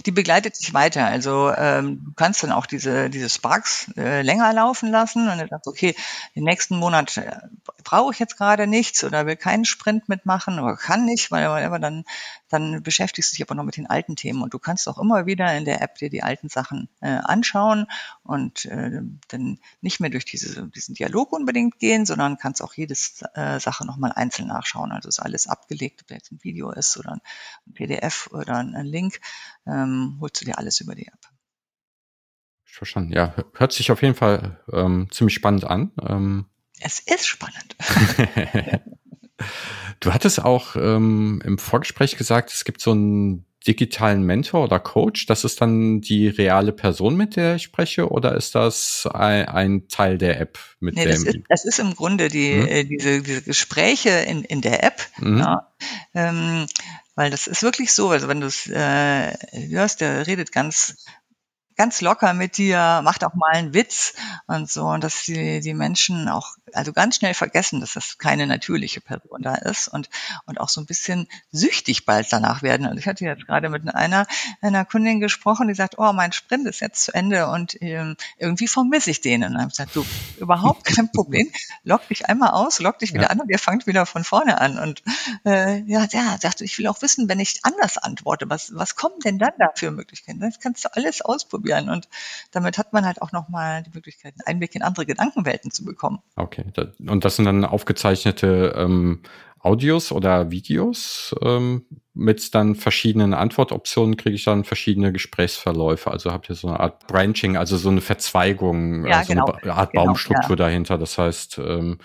[0.06, 1.06] die begleitet dich weiter.
[1.06, 5.48] Also ähm, du kannst dann auch diese, diese Sparks äh, länger laufen lassen und du
[5.48, 5.94] sagst, okay,
[6.36, 7.38] den nächsten Monat äh,
[7.84, 11.80] brauche ich jetzt gerade nichts oder will keinen Sprint mitmachen oder kann nicht, weil whatever,
[11.80, 12.06] dann,
[12.48, 15.26] dann beschäftigst du dich aber noch mit den alten Themen und du kannst auch immer
[15.26, 17.86] wieder in der App dir die alten Sachen äh, anschauen
[18.24, 22.96] und äh, dann nicht mehr durch diese, diesen Dialog unbedingt gehen, sondern kannst auch jede
[23.34, 24.94] äh, Sache nochmal einzeln nachschauen.
[24.94, 27.22] Also ist alles abgelegt, ob jetzt ein Video ist oder ein
[27.74, 29.20] PDF oder ein, ein Link.
[29.68, 31.20] Ähm, ähm, holst du dir alles über die App.
[32.64, 33.12] Verstanden.
[33.12, 35.92] Ja, hört sich auf jeden Fall ähm, ziemlich spannend an.
[36.08, 36.46] Ähm,
[36.80, 37.76] es ist spannend.
[40.00, 45.26] du hattest auch ähm, im Vorgespräch gesagt, es gibt so einen digitalen Mentor oder Coach.
[45.26, 49.88] Das ist dann die reale Person, mit der ich spreche, oder ist das ein, ein
[49.90, 50.58] Teil der App?
[50.80, 52.68] Mit nee, dem das ist, das ist im Grunde die, mhm.
[52.68, 55.02] äh, diese, diese Gespräche in, in der App.
[55.18, 55.40] Mhm.
[55.40, 55.74] Ja.
[56.14, 56.66] Ähm,
[57.20, 59.34] weil das ist wirklich so, also wenn du es äh,
[59.68, 60.96] hörst, der redet ganz
[61.80, 64.14] ganz locker mit dir, macht auch mal einen Witz
[64.48, 68.46] und so, und dass die, die Menschen auch also ganz schnell vergessen, dass das keine
[68.48, 70.10] natürliche Person da ist und,
[70.46, 72.86] und auch so ein bisschen süchtig bald danach werden.
[72.86, 74.28] Also ich hatte jetzt gerade mit einer,
[74.62, 78.68] einer Kundin gesprochen, die sagt, oh, mein Sprint ist jetzt zu Ende und ähm, irgendwie
[78.68, 79.46] vermisse ich den.
[79.46, 80.06] Und dann habe ich gesagt, du,
[80.38, 81.50] überhaupt kein Problem,
[81.86, 83.30] log dich einmal aus, log dich wieder ja.
[83.30, 84.78] an und ihr fangt wieder von vorne an.
[84.78, 85.02] Und
[85.46, 89.20] äh, ja, ja, sagte, ich will auch wissen, wenn ich anders antworte, was, was kommen
[89.24, 90.42] denn dann da für Möglichkeiten?
[90.42, 91.90] Das kannst du alles ausprobieren ausprobieren.
[91.90, 92.08] Und
[92.52, 96.20] damit hat man halt auch nochmal die Möglichkeit, einen Einblick in andere Gedankenwelten zu bekommen.
[96.36, 96.66] Okay.
[97.08, 99.22] Und das sind dann aufgezeichnete ähm,
[99.60, 106.10] Audios oder Videos ähm, mit dann verschiedenen Antwortoptionen kriege ich dann verschiedene Gesprächsverläufe.
[106.12, 109.46] Also habt ihr so eine Art Branching, also so eine Verzweigung, ja, also genau.
[109.46, 110.66] eine Art genau, Baumstruktur ja.
[110.66, 110.98] dahinter.
[110.98, 111.98] Das heißt, ähm,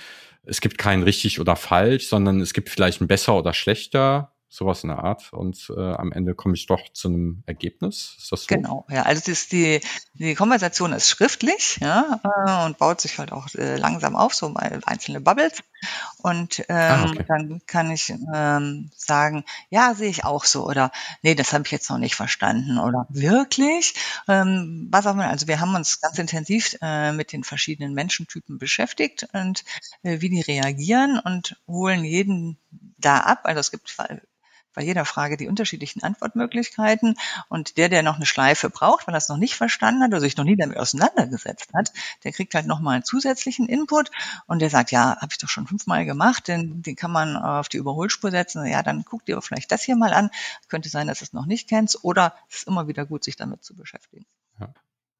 [0.46, 4.84] es gibt kein richtig oder falsch, sondern es gibt vielleicht ein besser oder schlechter sowas
[4.84, 5.32] in der Art.
[5.32, 8.14] Und äh, am Ende komme ich doch zu einem Ergebnis.
[8.18, 8.46] Ist das so?
[8.54, 9.02] Genau, ja.
[9.02, 9.80] Also das, die,
[10.14, 14.54] die Konversation ist schriftlich, ja, äh, und baut sich halt auch äh, langsam auf, so
[14.54, 15.62] einzelne Bubbles.
[16.18, 17.24] Und ähm, ah, okay.
[17.28, 20.90] dann kann ich ähm, sagen, ja, sehe ich auch so oder
[21.22, 23.94] nee, das habe ich jetzt noch nicht verstanden oder wirklich.
[24.28, 25.28] Ähm, was auch immer.
[25.28, 29.64] Also wir haben uns ganz intensiv äh, mit den verschiedenen Menschentypen beschäftigt und
[30.02, 32.58] äh, wie die reagieren und holen jeden
[32.98, 33.40] da ab.
[33.44, 33.94] Also es gibt
[34.74, 37.16] bei jeder Frage die unterschiedlichen Antwortmöglichkeiten.
[37.48, 40.20] Und der, der noch eine Schleife braucht, weil er es noch nicht verstanden hat oder
[40.20, 41.92] sich noch nie damit auseinandergesetzt hat,
[42.24, 44.10] der kriegt halt nochmal einen zusätzlichen Input
[44.46, 47.68] und der sagt, ja, habe ich doch schon fünfmal gemacht, denn den kann man auf
[47.68, 48.66] die Überholspur setzen.
[48.66, 50.30] Ja, dann guck dir vielleicht das hier mal an.
[50.68, 53.36] Könnte sein, dass du es noch nicht kennst oder es ist immer wieder gut, sich
[53.36, 54.26] damit zu beschäftigen.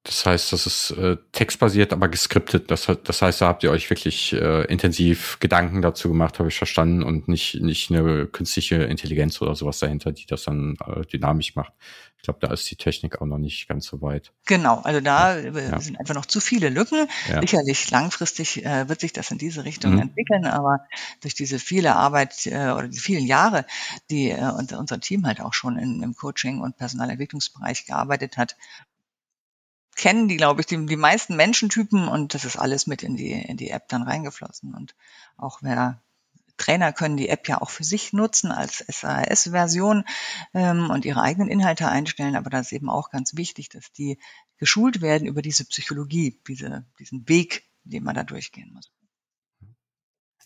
[0.05, 2.69] Das heißt, das ist äh, textbasiert, aber geskriptet.
[2.69, 6.57] Das, das heißt, da habt ihr euch wirklich äh, intensiv Gedanken dazu gemacht, habe ich
[6.57, 11.55] verstanden, und nicht, nicht eine künstliche Intelligenz oder sowas dahinter, die das dann äh, dynamisch
[11.55, 11.73] macht.
[12.17, 14.31] Ich glaube, da ist die Technik auch noch nicht ganz so weit.
[14.45, 15.79] Genau, also da ja.
[15.79, 17.07] sind einfach noch zu viele Lücken.
[17.27, 17.41] Ja.
[17.41, 20.01] Sicherlich langfristig äh, wird sich das in diese Richtung mhm.
[20.01, 20.81] entwickeln, aber
[21.21, 23.65] durch diese viele Arbeit äh, oder die vielen Jahre,
[24.11, 28.55] die äh, unser, unser Team halt auch schon in, im Coaching und Personalentwicklungsbereich gearbeitet hat,
[29.95, 33.31] kennen die, glaube ich, die, die meisten Menschentypen und das ist alles mit in die,
[33.31, 34.73] in die App dann reingeflossen.
[34.73, 34.95] Und
[35.37, 36.01] auch wer
[36.57, 40.05] Trainer können die App ja auch für sich nutzen als SAS-Version
[40.53, 44.19] ähm, und ihre eigenen Inhalte einstellen, aber da ist eben auch ganz wichtig, dass die
[44.57, 48.91] geschult werden über diese Psychologie, diese, diesen Weg, den man da durchgehen muss.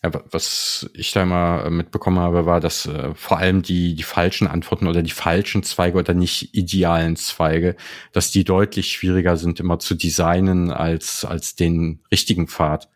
[0.02, 4.02] Ja, was ich da immer äh, mitbekommen habe, war, dass äh, vor allem die, die
[4.02, 7.76] falschen Antworten oder die falschen Zweige oder nicht idealen Zweige,
[8.12, 12.88] dass die deutlich schwieriger sind immer zu designen als, als den richtigen Pfad.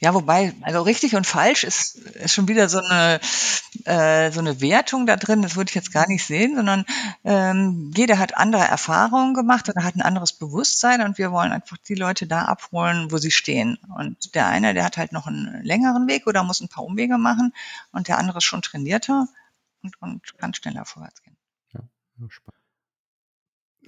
[0.00, 3.20] Ja, wobei, also richtig und falsch ist, ist schon wieder so eine,
[3.84, 6.84] äh, so eine Wertung da drin, das würde ich jetzt gar nicht sehen, sondern
[7.24, 11.76] ähm, jeder hat andere Erfahrungen gemacht oder hat ein anderes Bewusstsein und wir wollen einfach
[11.78, 13.78] die Leute da abholen, wo sie stehen.
[13.96, 17.18] Und der eine, der hat halt noch einen längeren Weg oder muss ein paar Umwege
[17.18, 17.52] machen
[17.92, 19.28] und der andere ist schon trainierter
[19.82, 21.36] und, und kann schneller vorwärts gehen.
[21.72, 21.80] Ja,
[22.28, 22.57] spannend.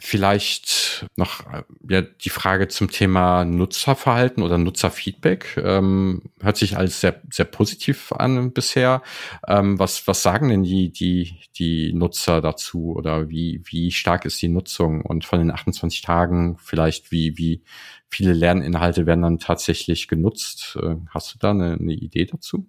[0.02, 5.58] Vielleicht noch äh, ja, die Frage zum Thema Nutzerverhalten oder Nutzerfeedback.
[5.62, 9.02] Ähm, hört sich alles sehr, sehr positiv an bisher.
[9.46, 14.40] Ähm, was, was sagen denn die, die, die Nutzer dazu oder wie, wie stark ist
[14.40, 15.02] die Nutzung?
[15.02, 17.62] Und von den 28 Tagen vielleicht, wie, wie
[18.08, 20.78] viele Lerninhalte werden dann tatsächlich genutzt?
[20.82, 22.66] Äh, hast du da eine, eine Idee dazu?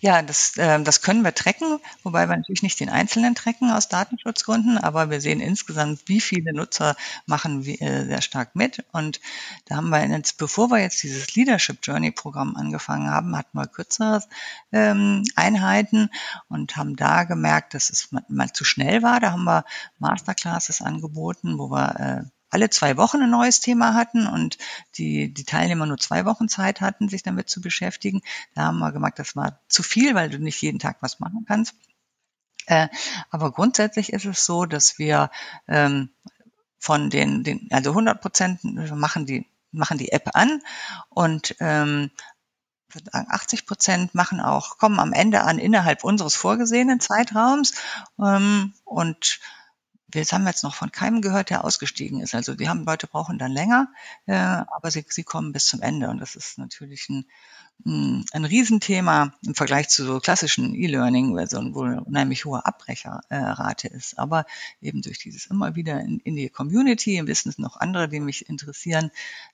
[0.00, 3.88] Ja, das, äh, das können wir tracken, wobei wir natürlich nicht den Einzelnen tracken aus
[3.88, 8.84] Datenschutzgründen, aber wir sehen insgesamt, wie viele Nutzer machen wir, äh, sehr stark mit.
[8.92, 9.20] Und
[9.66, 13.66] da haben wir jetzt, bevor wir jetzt dieses Leadership Journey Programm angefangen haben, hatten wir
[13.66, 14.22] kürzere
[14.72, 16.10] ähm, Einheiten
[16.48, 19.20] und haben da gemerkt, dass es mal, mal zu schnell war.
[19.20, 19.64] Da haben wir
[19.98, 24.58] Masterclasses angeboten, wo wir äh, alle zwei Wochen ein neues Thema hatten und
[24.96, 28.22] die, die Teilnehmer nur zwei Wochen Zeit hatten, sich damit zu beschäftigen.
[28.54, 31.44] Da haben wir gemerkt, das war zu viel, weil du nicht jeden Tag was machen
[31.46, 31.74] kannst.
[32.66, 32.88] Äh,
[33.30, 35.30] aber grundsätzlich ist es so, dass wir
[35.68, 36.10] ähm,
[36.78, 40.62] von den, den also 100 Prozent machen die machen die App an
[41.10, 42.10] und ähm,
[43.12, 47.74] 80 Prozent machen auch kommen am Ende an innerhalb unseres vorgesehenen Zeitraums
[48.18, 49.40] ähm, und
[50.08, 52.34] das haben wir jetzt noch von keinem gehört, der ausgestiegen ist.
[52.34, 53.88] Also die haben Leute brauchen dann länger,
[54.26, 57.26] äh, aber sie, sie kommen bis zum Ende und das ist natürlich ein,
[57.84, 64.18] ein Riesenthema im Vergleich zu so klassischen E-Learning, wo eine unheimlich hohe Abbrecherrate ist.
[64.18, 64.46] Aber
[64.80, 68.20] eben durch dieses immer wieder in, in die Community, im Wissen es noch andere, die
[68.20, 69.10] mich interessieren,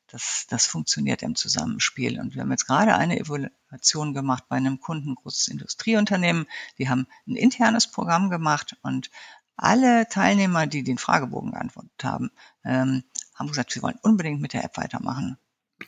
[0.06, 2.20] das, das funktioniert im Zusammenspiel.
[2.20, 6.46] Und wir haben jetzt gerade eine Evaluation gemacht bei einem Kunden, großes Industrieunternehmen.
[6.78, 9.10] Die haben ein internes Programm gemacht und
[9.62, 12.30] alle Teilnehmer, die den Fragebogen geantwortet haben,
[12.64, 13.04] ähm,
[13.34, 15.38] haben gesagt, sie wollen unbedingt mit der App weitermachen.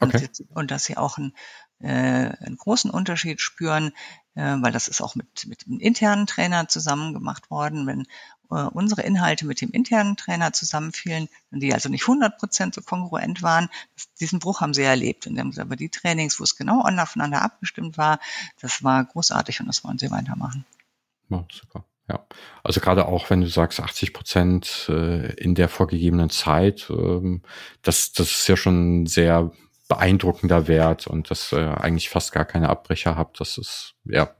[0.00, 0.28] Okay.
[0.40, 1.34] Und, und dass sie auch einen,
[1.80, 3.92] äh, einen großen Unterschied spüren,
[4.34, 7.86] äh, weil das ist auch mit, mit dem internen Trainer zusammen gemacht worden.
[7.86, 8.02] Wenn
[8.50, 13.42] äh, unsere Inhalte mit dem internen Trainer zusammenfielen, die also nicht 100 Prozent so kongruent
[13.42, 15.26] waren, das, diesen Bruch haben sie erlebt.
[15.26, 18.20] Und haben gesagt, aber die Trainings, wo es genau aufeinander abgestimmt war,
[18.60, 20.64] das war großartig und das wollen sie weitermachen.
[21.28, 21.84] Ja, super.
[22.08, 22.26] Ja,
[22.62, 27.42] also gerade auch wenn du sagst 80 Prozent äh, in der vorgegebenen Zeit, ähm,
[27.80, 29.52] das, das ist ja schon sehr
[29.88, 34.34] beeindruckender Wert und dass äh, eigentlich fast gar keine Abbrecher habt, das ist ja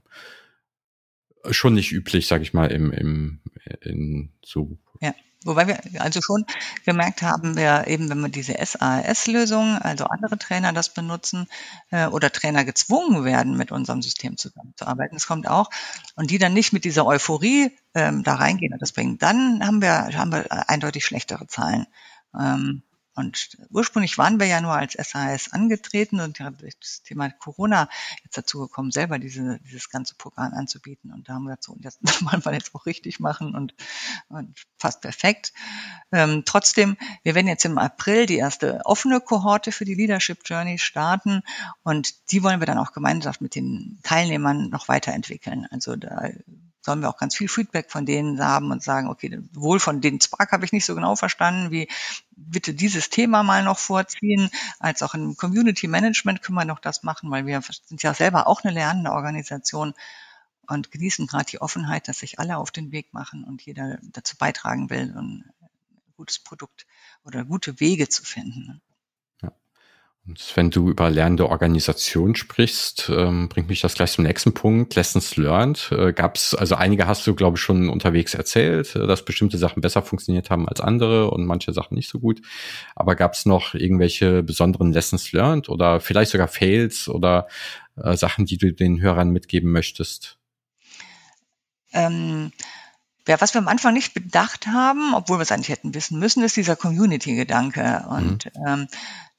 [1.50, 3.40] schon nicht üblich, sag ich mal, im, im
[3.80, 5.14] in so ja.
[5.44, 6.44] Wobei wir also schon
[6.84, 11.48] gemerkt haben, wir eben, wenn wir diese SAS-Lösung, also andere Trainer das benutzen
[11.90, 15.70] äh, oder Trainer gezwungen werden, mit unserem System zusammenzuarbeiten, das kommt auch,
[16.16, 19.82] und die dann nicht mit dieser Euphorie ähm, da reingehen und das bringen, dann haben
[19.82, 21.86] wir, haben wir eindeutig schlechtere Zahlen.
[22.38, 22.82] Ähm,
[23.14, 27.88] und ursprünglich waren wir ja nur als SAS angetreten und durch das Thema Corona
[28.24, 31.12] jetzt dazu gekommen, selber diese, dieses ganze Programm anzubieten.
[31.12, 33.74] Und da haben wir gesagt, so, jetzt wollen wir jetzt auch richtig machen und,
[34.28, 35.52] und fast perfekt.
[36.12, 40.78] Ähm, trotzdem, wir werden jetzt im April die erste offene Kohorte für die Leadership Journey
[40.78, 41.42] starten
[41.82, 45.66] und die wollen wir dann auch gemeinsam mit den Teilnehmern noch weiterentwickeln.
[45.70, 46.30] Also da
[46.84, 50.20] sollen wir auch ganz viel Feedback von denen haben und sagen, okay, wohl von den
[50.20, 51.88] Spark habe ich nicht so genau verstanden, wie
[52.36, 57.02] bitte dieses Thema mal noch vorziehen, als auch im Community Management können wir noch das
[57.02, 59.94] machen, weil wir sind ja selber auch eine lernende Organisation
[60.66, 64.36] und genießen gerade die Offenheit, dass sich alle auf den Weg machen und jeder dazu
[64.36, 65.50] beitragen will, ein
[66.16, 66.86] gutes Produkt
[67.24, 68.80] oder gute Wege zu finden.
[70.26, 74.94] Und wenn du über lernende Organisation sprichst, ähm, bringt mich das gleich zum nächsten Punkt.
[74.94, 75.92] Lessons learned.
[75.92, 79.82] Äh, gab's, also einige hast du, glaube ich, schon unterwegs erzählt, äh, dass bestimmte Sachen
[79.82, 82.40] besser funktioniert haben als andere und manche Sachen nicht so gut.
[82.94, 87.46] Aber gab's noch irgendwelche besonderen Lessons learned oder vielleicht sogar Fails oder
[88.02, 90.38] äh, Sachen, die du den Hörern mitgeben möchtest?
[91.92, 92.50] Ähm
[93.26, 96.42] ja, was wir am Anfang nicht bedacht haben, obwohl wir es eigentlich hätten wissen müssen,
[96.44, 98.04] ist dieser Community-Gedanke.
[98.08, 98.66] Und mhm.
[98.66, 98.88] ähm,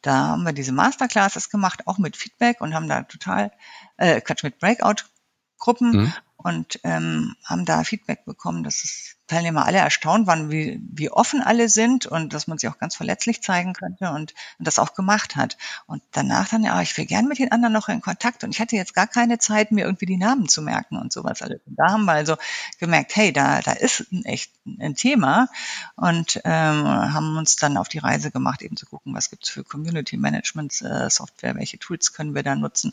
[0.06, 3.52] da haben wir diese Masterclasses gemacht, auch mit Feedback und haben da total,
[3.98, 6.14] äh, Quatsch, mit Breakout-Gruppen mhm.
[6.38, 11.42] und ähm, haben da Feedback bekommen, dass es Teilnehmer alle erstaunt waren, wie, wie offen
[11.42, 14.94] alle sind und dass man sie auch ganz verletzlich zeigen könnte und, und das auch
[14.94, 15.58] gemacht hat.
[15.88, 18.60] Und danach dann, ja, ich will gern mit den anderen noch in Kontakt und ich
[18.62, 21.62] hatte jetzt gar keine Zeit, mir irgendwie die Namen zu merken und sowas alles.
[21.66, 22.36] Und da haben wir also
[22.80, 25.48] gemerkt, hey, da, da ist ein echt ein Thema
[25.96, 29.64] und ähm, haben uns dann auf die Reise gemacht, eben zu gucken, was gibt's für
[29.64, 32.92] Community Management äh, Software, welche Tools können wir da nutzen.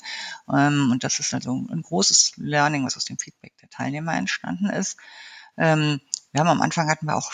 [0.51, 4.71] Ähm, und das ist also ein großes Learning, was aus dem Feedback der Teilnehmer entstanden
[4.71, 4.97] ist.
[5.57, 6.01] Ähm,
[6.33, 7.33] wir haben am Anfang hatten wir auch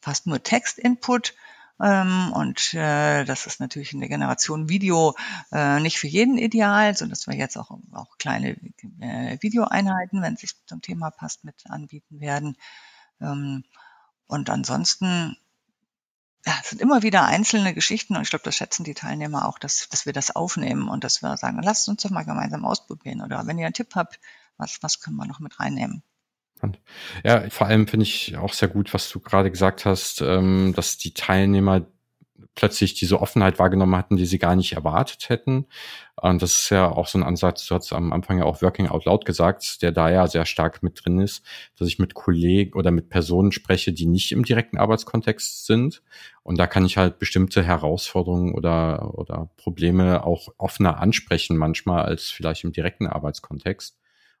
[0.00, 1.34] fast nur Text-Input.
[1.80, 5.14] Ähm, und äh, das ist natürlich in der Generation Video
[5.52, 8.56] äh, nicht für jeden ideal, so dass wir jetzt auch, auch kleine
[9.00, 12.56] äh, Videoeinheiten, wenn es sich zum Thema passt, mit anbieten werden.
[13.20, 13.64] Ähm,
[14.26, 15.36] und ansonsten
[16.46, 19.58] ja, es sind immer wieder einzelne Geschichten und ich glaube, das schätzen die Teilnehmer auch,
[19.58, 23.20] dass, dass wir das aufnehmen und dass wir sagen, lasst uns doch mal gemeinsam ausprobieren
[23.20, 24.18] oder wenn ihr einen Tipp habt,
[24.56, 26.02] was, was können wir noch mit reinnehmen.
[27.24, 30.98] Ja, vor allem finde ich auch sehr gut, was du gerade gesagt hast, ähm, dass
[30.98, 31.86] die Teilnehmer
[32.58, 35.66] plötzlich diese Offenheit wahrgenommen hatten, die sie gar nicht erwartet hätten.
[36.16, 38.88] Und das ist ja auch so ein Ansatz, du hast am Anfang ja auch Working
[38.88, 41.44] Out Loud gesagt, der da ja sehr stark mit drin ist,
[41.78, 46.02] dass ich mit Kollegen oder mit Personen spreche, die nicht im direkten Arbeitskontext sind.
[46.42, 52.28] Und da kann ich halt bestimmte Herausforderungen oder, oder Probleme auch offener ansprechen manchmal als
[52.28, 53.96] vielleicht im direkten Arbeitskontext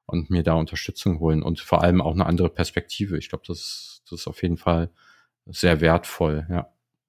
[0.08, 3.18] und mir da Unterstützung holen und vor allem auch eine andere Perspektive.
[3.18, 4.90] Ich glaube, das, das ist auf jeden Fall
[5.46, 6.68] sehr wertvoll, ja.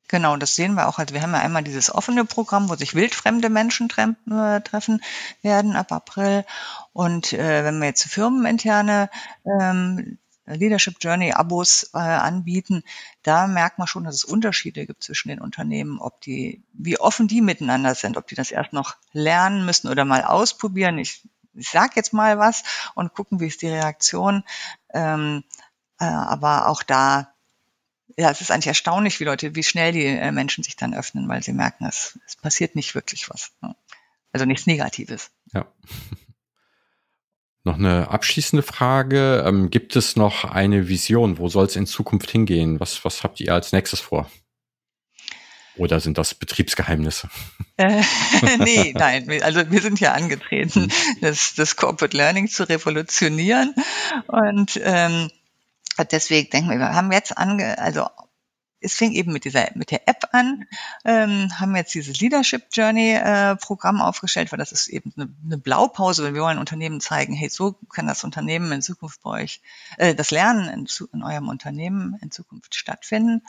[0.10, 0.98] Genau, das sehen wir auch.
[0.98, 5.02] Also wir haben ja einmal dieses offene Programm, wo sich wildfremde Menschen äh, treffen
[5.44, 6.46] werden ab April.
[6.94, 9.12] Und äh, wenn wir jetzt firmeninterne
[9.46, 12.84] ähm, Leadership Journey Abos äh, anbieten,
[13.22, 17.28] da merkt man schon, dass es Unterschiede gibt zwischen den Unternehmen, ob die, wie offen
[17.28, 20.98] die miteinander sind, ob die das erst noch lernen müssen oder mal ausprobieren.
[20.98, 21.22] Ich
[21.60, 22.64] ich sag jetzt mal was
[22.96, 24.44] und gucken, wie ist die Reaktion.
[24.94, 25.44] Ähm,
[26.00, 27.34] äh, aber auch da,
[28.18, 31.28] ja, es ist eigentlich erstaunlich, wie Leute, wie schnell die äh, Menschen sich dann öffnen,
[31.28, 33.52] weil sie merken, es, es passiert nicht wirklich was.
[33.62, 33.76] Ne?
[34.32, 35.32] Also nichts Negatives.
[35.54, 35.66] Ja.
[37.66, 39.44] Noch eine abschließende Frage.
[39.46, 41.38] Ähm, gibt es noch eine Vision?
[41.38, 42.80] Wo soll es in Zukunft hingehen?
[42.80, 44.30] Was, was habt ihr als nächstes vor?
[45.76, 47.30] Oder sind das Betriebsgeheimnisse?
[47.78, 48.02] Äh,
[48.60, 49.30] nee, nein.
[49.42, 51.22] Also wir sind ja angetreten, mhm.
[51.22, 53.74] das, das Corporate Learning zu revolutionieren.
[54.28, 55.30] Und ähm,
[56.12, 58.08] deswegen denken wir, wir haben jetzt ange, also
[58.82, 60.66] es fing eben mit dieser mit der App an,
[61.04, 65.58] ähm, haben jetzt dieses Leadership Journey äh, Programm aufgestellt, weil das ist eben eine, eine
[65.58, 69.62] Blaupause, weil wir wollen Unternehmen zeigen, hey, so kann das Unternehmen in Zukunft bei euch,
[69.98, 73.44] äh, das Lernen in, in eurem Unternehmen in Zukunft stattfinden.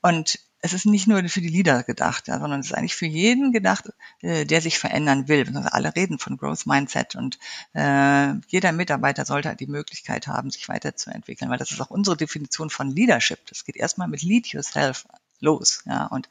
[0.00, 3.06] Und es ist nicht nur für die Leader gedacht, ja, sondern es ist eigentlich für
[3.06, 5.44] jeden gedacht, äh, der sich verändern will.
[5.56, 7.38] Alle reden von Growth Mindset und
[7.74, 12.16] äh, jeder Mitarbeiter sollte halt die Möglichkeit haben, sich weiterzuentwickeln, weil das ist auch unsere
[12.16, 13.44] Definition von Leadership.
[13.48, 15.06] Das geht erstmal mit Lead Yourself
[15.40, 15.82] los.
[15.84, 16.28] Ja, und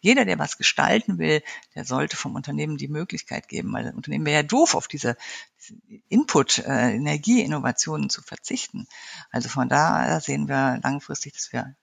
[0.00, 1.42] jeder, der was gestalten will,
[1.74, 5.16] der sollte vom Unternehmen die Möglichkeit geben, weil das Unternehmen wäre ja doof, auf diese,
[5.60, 5.78] diese
[6.08, 8.86] Input, äh, Energie, Innovationen zu verzichten.
[9.30, 11.74] Also von da sehen wir langfristig, dass wir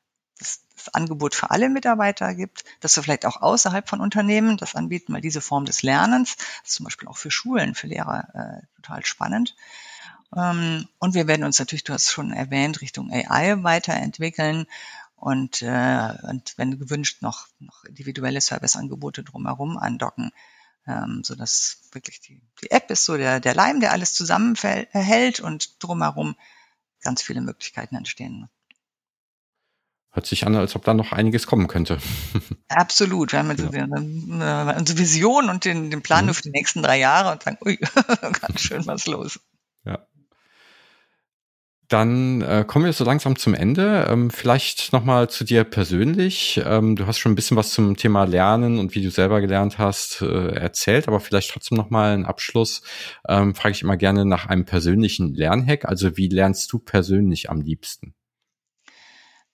[0.41, 4.75] das, das Angebot für alle Mitarbeiter gibt, dass wir vielleicht auch außerhalb von Unternehmen das
[4.75, 8.65] anbieten, weil diese Form des Lernens, ist zum Beispiel auch für Schulen, für Lehrer äh,
[8.75, 9.55] total spannend.
[10.35, 14.65] Ähm, und wir werden uns natürlich, du hast es schon erwähnt, Richtung AI weiterentwickeln
[15.15, 20.31] und, äh, und wenn gewünscht, noch, noch individuelle Serviceangebote drumherum andocken,
[20.87, 25.39] ähm, so dass wirklich die, die App ist so der, der Leim, der alles zusammenhält
[25.39, 26.35] und drumherum
[27.01, 28.49] ganz viele Möglichkeiten entstehen.
[30.13, 31.97] Hört sich an, als ob da noch einiges kommen könnte.
[32.67, 33.31] Absolut.
[33.31, 33.83] Wir haben jetzt ja.
[33.83, 36.33] eine, unsere Vision und den, den Plan mhm.
[36.33, 37.77] für die nächsten drei Jahre und sagen, ui,
[38.41, 39.39] ganz schön was los.
[39.85, 40.05] Ja.
[41.87, 44.05] Dann äh, kommen wir so langsam zum Ende.
[44.09, 46.61] Ähm, vielleicht nochmal zu dir persönlich.
[46.65, 49.77] Ähm, du hast schon ein bisschen was zum Thema Lernen und wie du selber gelernt
[49.77, 52.81] hast äh, erzählt, aber vielleicht trotzdem nochmal einen Abschluss.
[53.29, 55.85] Ähm, frage ich immer gerne nach einem persönlichen Lernhack.
[55.85, 58.13] Also wie lernst du persönlich am liebsten?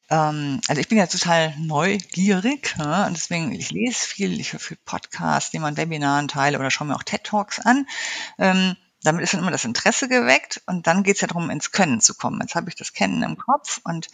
[0.09, 4.59] Ähm, also ich bin ja total neugierig ja, und deswegen, ich lese viel, ich höre
[4.59, 7.87] viel Podcasts, nehme an Webinaren teile oder schaue mir auch TED-Talks an.
[8.37, 11.71] Ähm, damit ist dann immer das Interesse geweckt und dann geht es ja darum, ins
[11.71, 12.41] Können zu kommen.
[12.41, 14.07] Jetzt habe ich das Kennen im Kopf und,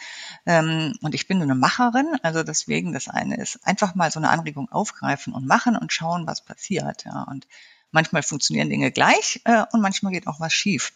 [0.45, 4.29] ähm, und ich bin eine Macherin, also deswegen das eine ist einfach mal so eine
[4.29, 7.05] Anregung aufgreifen und machen und schauen, was passiert.
[7.05, 7.23] Ja.
[7.23, 7.47] Und
[7.91, 10.91] manchmal funktionieren Dinge gleich äh, und manchmal geht auch was schief.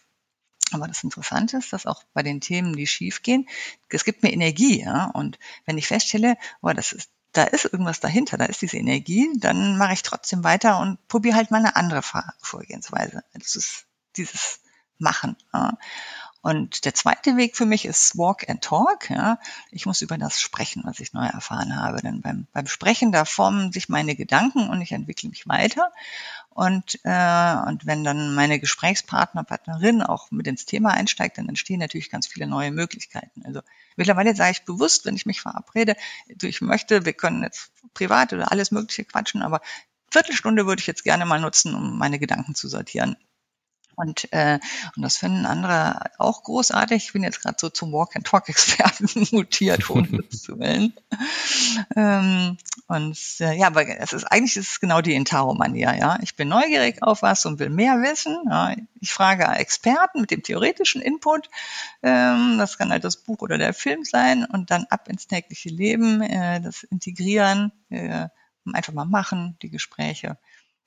[0.72, 3.48] Aber das Interessante ist, dass auch bei den Themen, die schief gehen,
[3.88, 5.06] es gibt mir Energie, ja.
[5.06, 9.28] Und wenn ich feststelle, oh, das ist, da ist irgendwas dahinter, da ist diese Energie,
[9.36, 12.02] dann mache ich trotzdem weiter und probiere halt mal eine andere
[12.40, 13.22] Vorgehensweise.
[13.34, 14.60] Das ist dieses
[14.98, 15.36] Machen.
[15.52, 15.78] Ja.
[16.40, 19.10] Und der zweite Weg für mich ist Walk and Talk.
[19.10, 19.38] Ja.
[19.70, 22.00] Ich muss über das sprechen, was ich neu erfahren habe.
[22.00, 25.92] Denn beim, beim Sprechen, da formen sich meine Gedanken und ich entwickle mich weiter.
[26.50, 31.80] Und, äh, und wenn dann meine Gesprächspartner, Partnerin auch mit ins Thema einsteigt, dann entstehen
[31.80, 33.44] natürlich ganz viele neue Möglichkeiten.
[33.44, 33.60] Also
[33.96, 35.96] mittlerweile sage ich bewusst, wenn ich mich verabrede,
[36.42, 39.60] ich möchte, wir können jetzt privat oder alles Mögliche quatschen, aber
[40.10, 43.16] Viertelstunde würde ich jetzt gerne mal nutzen, um meine Gedanken zu sortieren.
[43.98, 44.60] Und, äh,
[44.94, 47.06] und das finden andere auch großartig.
[47.06, 50.92] Ich bin jetzt gerade so zum Walk-and-Talk-Experten mutiert, ohne zu wählen.
[51.96, 55.96] Ähm, und äh, ja, aber es ist eigentlich ist es genau die Intaro-Manier.
[55.98, 58.36] Ja, ich bin neugierig auf was und will mehr wissen.
[58.48, 61.50] Ja, ich frage Experten mit dem theoretischen Input.
[62.02, 65.70] Ähm, das kann halt das Buch oder der Film sein und dann ab ins tägliche
[65.70, 68.28] Leben, äh, das Integrieren, äh,
[68.72, 70.38] einfach mal machen, die Gespräche.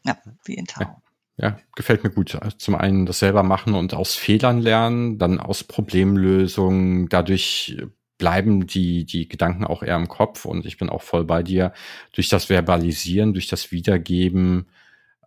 [0.04, 1.02] Ja, wie Intaro.
[1.38, 1.58] Ja.
[1.76, 2.38] Gefällt mir gut.
[2.58, 7.10] Zum einen das selber machen und aus Fehlern lernen, dann aus Problemlösungen.
[7.10, 7.78] Dadurch
[8.18, 11.74] bleiben die, die Gedanken auch eher im Kopf und ich bin auch voll bei dir.
[12.14, 14.68] Durch das Verbalisieren, durch das Wiedergeben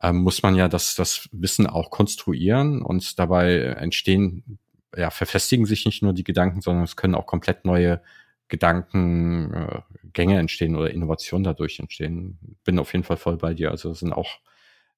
[0.00, 4.58] äh, muss man ja das, das Wissen auch konstruieren und dabei entstehen,
[4.96, 8.00] ja, verfestigen sich nicht nur die Gedanken, sondern es können auch komplett neue
[8.48, 12.38] Gedankengänge äh, entstehen oder Innovationen dadurch entstehen.
[12.64, 13.70] Bin auf jeden Fall voll bei dir.
[13.72, 14.38] Also es sind auch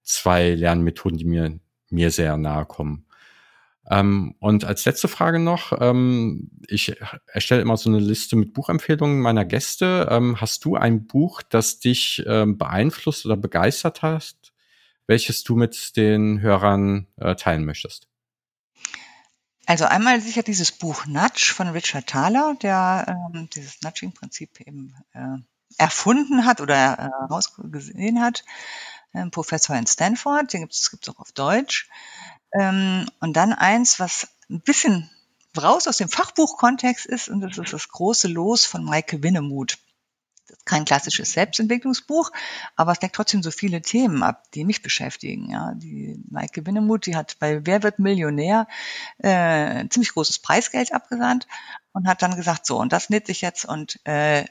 [0.06, 1.58] zwei Lernmethoden, die mir,
[1.90, 3.06] mir sehr nahe kommen.
[3.88, 6.96] Ähm, und als letzte Frage noch, ähm, ich
[7.26, 10.08] erstelle immer so eine Liste mit Buchempfehlungen meiner Gäste.
[10.10, 14.52] Ähm, hast du ein Buch, das dich ähm, beeinflusst oder begeistert hast,
[15.06, 18.08] welches du mit den Hörern äh, teilen möchtest?
[19.66, 25.38] Also einmal sicher dieses Buch Nudge von Richard Thaler, der ähm, dieses Nudging-Prinzip eben äh,
[25.78, 28.44] erfunden hat oder herausgesehen hat
[29.16, 31.88] ähm, Professor in Stanford, den gibt es auch auf Deutsch.
[32.52, 35.10] Ähm, und dann eins, was ein bisschen
[35.56, 39.78] raus aus dem Fachbuchkontext ist, und das ist das große Los von Maike Winnemuth.
[40.64, 42.30] Kein klassisches Selbstentwicklungsbuch,
[42.76, 45.50] aber es deckt trotzdem so viele Themen ab, die mich beschäftigen.
[45.50, 48.68] Ja, die Maike Winnemuth, die hat bei Wer wird Millionär
[49.18, 51.48] äh, ziemlich großes Preisgeld abgesandt
[51.92, 54.44] und hat dann gesagt, so, und das nütze ich jetzt und äh,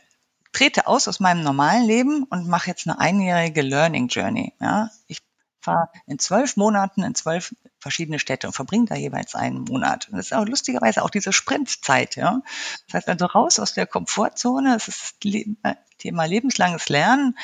[0.55, 4.53] trete aus aus meinem normalen Leben und mache jetzt eine einjährige Learning Journey.
[4.61, 5.21] Ja, ich
[5.59, 10.07] fahre in zwölf Monaten in zwölf verschiedene Städte und verbringe da jeweils einen Monat.
[10.07, 12.15] Und das ist auch lustigerweise auch diese Sprintzeit.
[12.15, 12.41] Ja,
[12.87, 14.75] das heißt also raus aus der Komfortzone.
[14.75, 17.37] Es ist äh, Thema lebenslanges Lernen.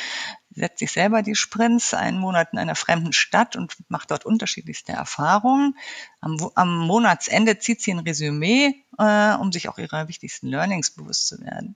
[0.52, 4.94] Setzt sich selber die Sprints einen Monat in einer fremden Stadt und macht dort unterschiedlichste
[4.94, 5.78] Erfahrungen.
[6.22, 11.28] Am, am Monatsende zieht sie ein Resümee, äh, um sich auch ihrer wichtigsten Learnings bewusst
[11.28, 11.76] zu werden.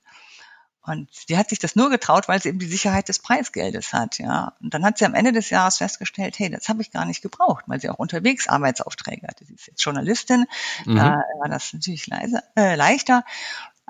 [0.85, 4.19] Und sie hat sich das nur getraut, weil sie eben die Sicherheit des Preisgeldes hat,
[4.19, 4.53] ja.
[4.61, 7.21] Und dann hat sie am Ende des Jahres festgestellt, hey, das habe ich gar nicht
[7.21, 9.45] gebraucht, weil sie auch unterwegs Arbeitsaufträge hatte.
[9.45, 10.45] Sie ist jetzt Journalistin,
[10.85, 10.95] mhm.
[10.95, 13.23] da war das natürlich leise, äh, leichter.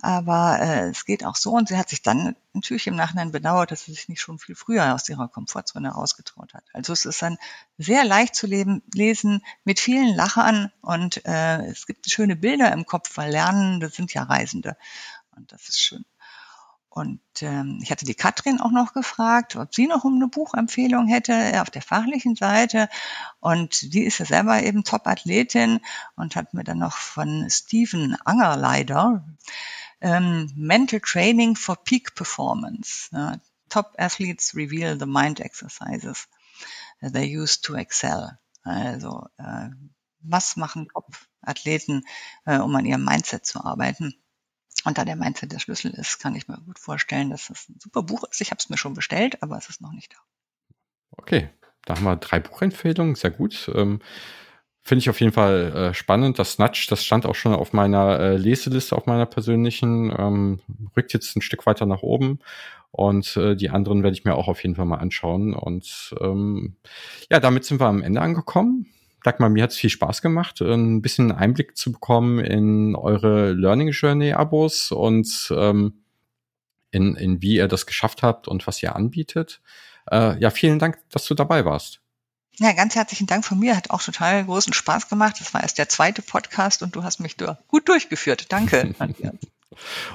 [0.02, 3.72] Aber äh, es geht auch so und sie hat sich dann natürlich im Nachhinein bedauert,
[3.72, 6.64] dass sie sich nicht schon viel früher aus ihrer Komfortzone rausgetraut hat.
[6.74, 7.38] Also es ist dann
[7.78, 12.86] sehr leicht zu leben, lesen mit vielen Lachern und äh, es gibt schöne Bilder im
[12.86, 14.78] Kopf, weil Lernen, das sind ja Reisende.
[15.36, 16.06] Und das ist schön.
[16.96, 21.08] Und ähm, ich hatte die Katrin auch noch gefragt, ob sie noch um eine Buchempfehlung
[21.08, 22.88] hätte äh, auf der fachlichen Seite.
[23.42, 25.82] Und die ist ja selber eben Top-Athletin
[26.16, 29.26] und hat mir dann noch von Steven Angerleider
[30.00, 33.10] ähm, Mental Training for Peak Performance.
[33.12, 36.30] Ja, Top Athletes reveal the mind exercises
[37.02, 38.40] they use to excel.
[38.64, 39.68] Also äh,
[40.22, 42.04] was machen Top-Athleten,
[42.46, 44.16] äh, um an ihrem Mindset zu arbeiten?
[44.86, 47.80] Und da der Mindset der Schlüssel ist, kann ich mir gut vorstellen, dass das ein
[47.80, 48.40] super Buch ist.
[48.40, 50.18] Ich habe es mir schon bestellt, aber es ist noch nicht da.
[51.18, 51.50] Okay,
[51.86, 53.70] da haben wir drei Buchempfehlungen, sehr gut.
[53.74, 54.00] Ähm,
[54.84, 56.38] Finde ich auf jeden Fall äh, spannend.
[56.38, 60.62] Das Nudge, das stand auch schon auf meiner äh, Leseliste, auf meiner persönlichen, ähm,
[60.96, 62.40] rückt jetzt ein Stück weiter nach oben.
[62.92, 65.56] Und äh, die anderen werde ich mir auch auf jeden Fall mal anschauen.
[65.56, 66.76] Und ähm,
[67.32, 68.86] ja, damit sind wir am Ende angekommen
[69.26, 73.54] sag mal, mir hat es viel Spaß gemacht, ein bisschen Einblick zu bekommen in eure
[73.54, 76.04] Learning Journey Abos und ähm,
[76.92, 79.62] in, in wie ihr das geschafft habt und was ihr anbietet.
[80.12, 82.02] Äh, ja, vielen Dank, dass du dabei warst.
[82.58, 83.76] Ja, ganz herzlichen Dank von mir.
[83.76, 85.38] Hat auch total großen Spaß gemacht.
[85.40, 87.36] Das war erst der zweite Podcast und du hast mich
[87.68, 88.46] gut durchgeführt.
[88.50, 88.94] Danke.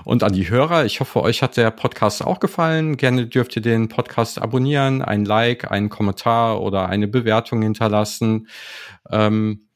[0.04, 2.96] Und an die Hörer, ich hoffe, euch hat der Podcast auch gefallen.
[2.96, 8.48] Gerne dürft ihr den Podcast abonnieren, ein Like, einen Kommentar oder eine Bewertung hinterlassen
[9.10, 9.66] ähm,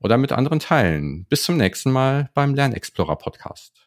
[0.00, 1.26] oder mit anderen teilen.
[1.28, 3.85] Bis zum nächsten Mal beim Lernexplorer Podcast.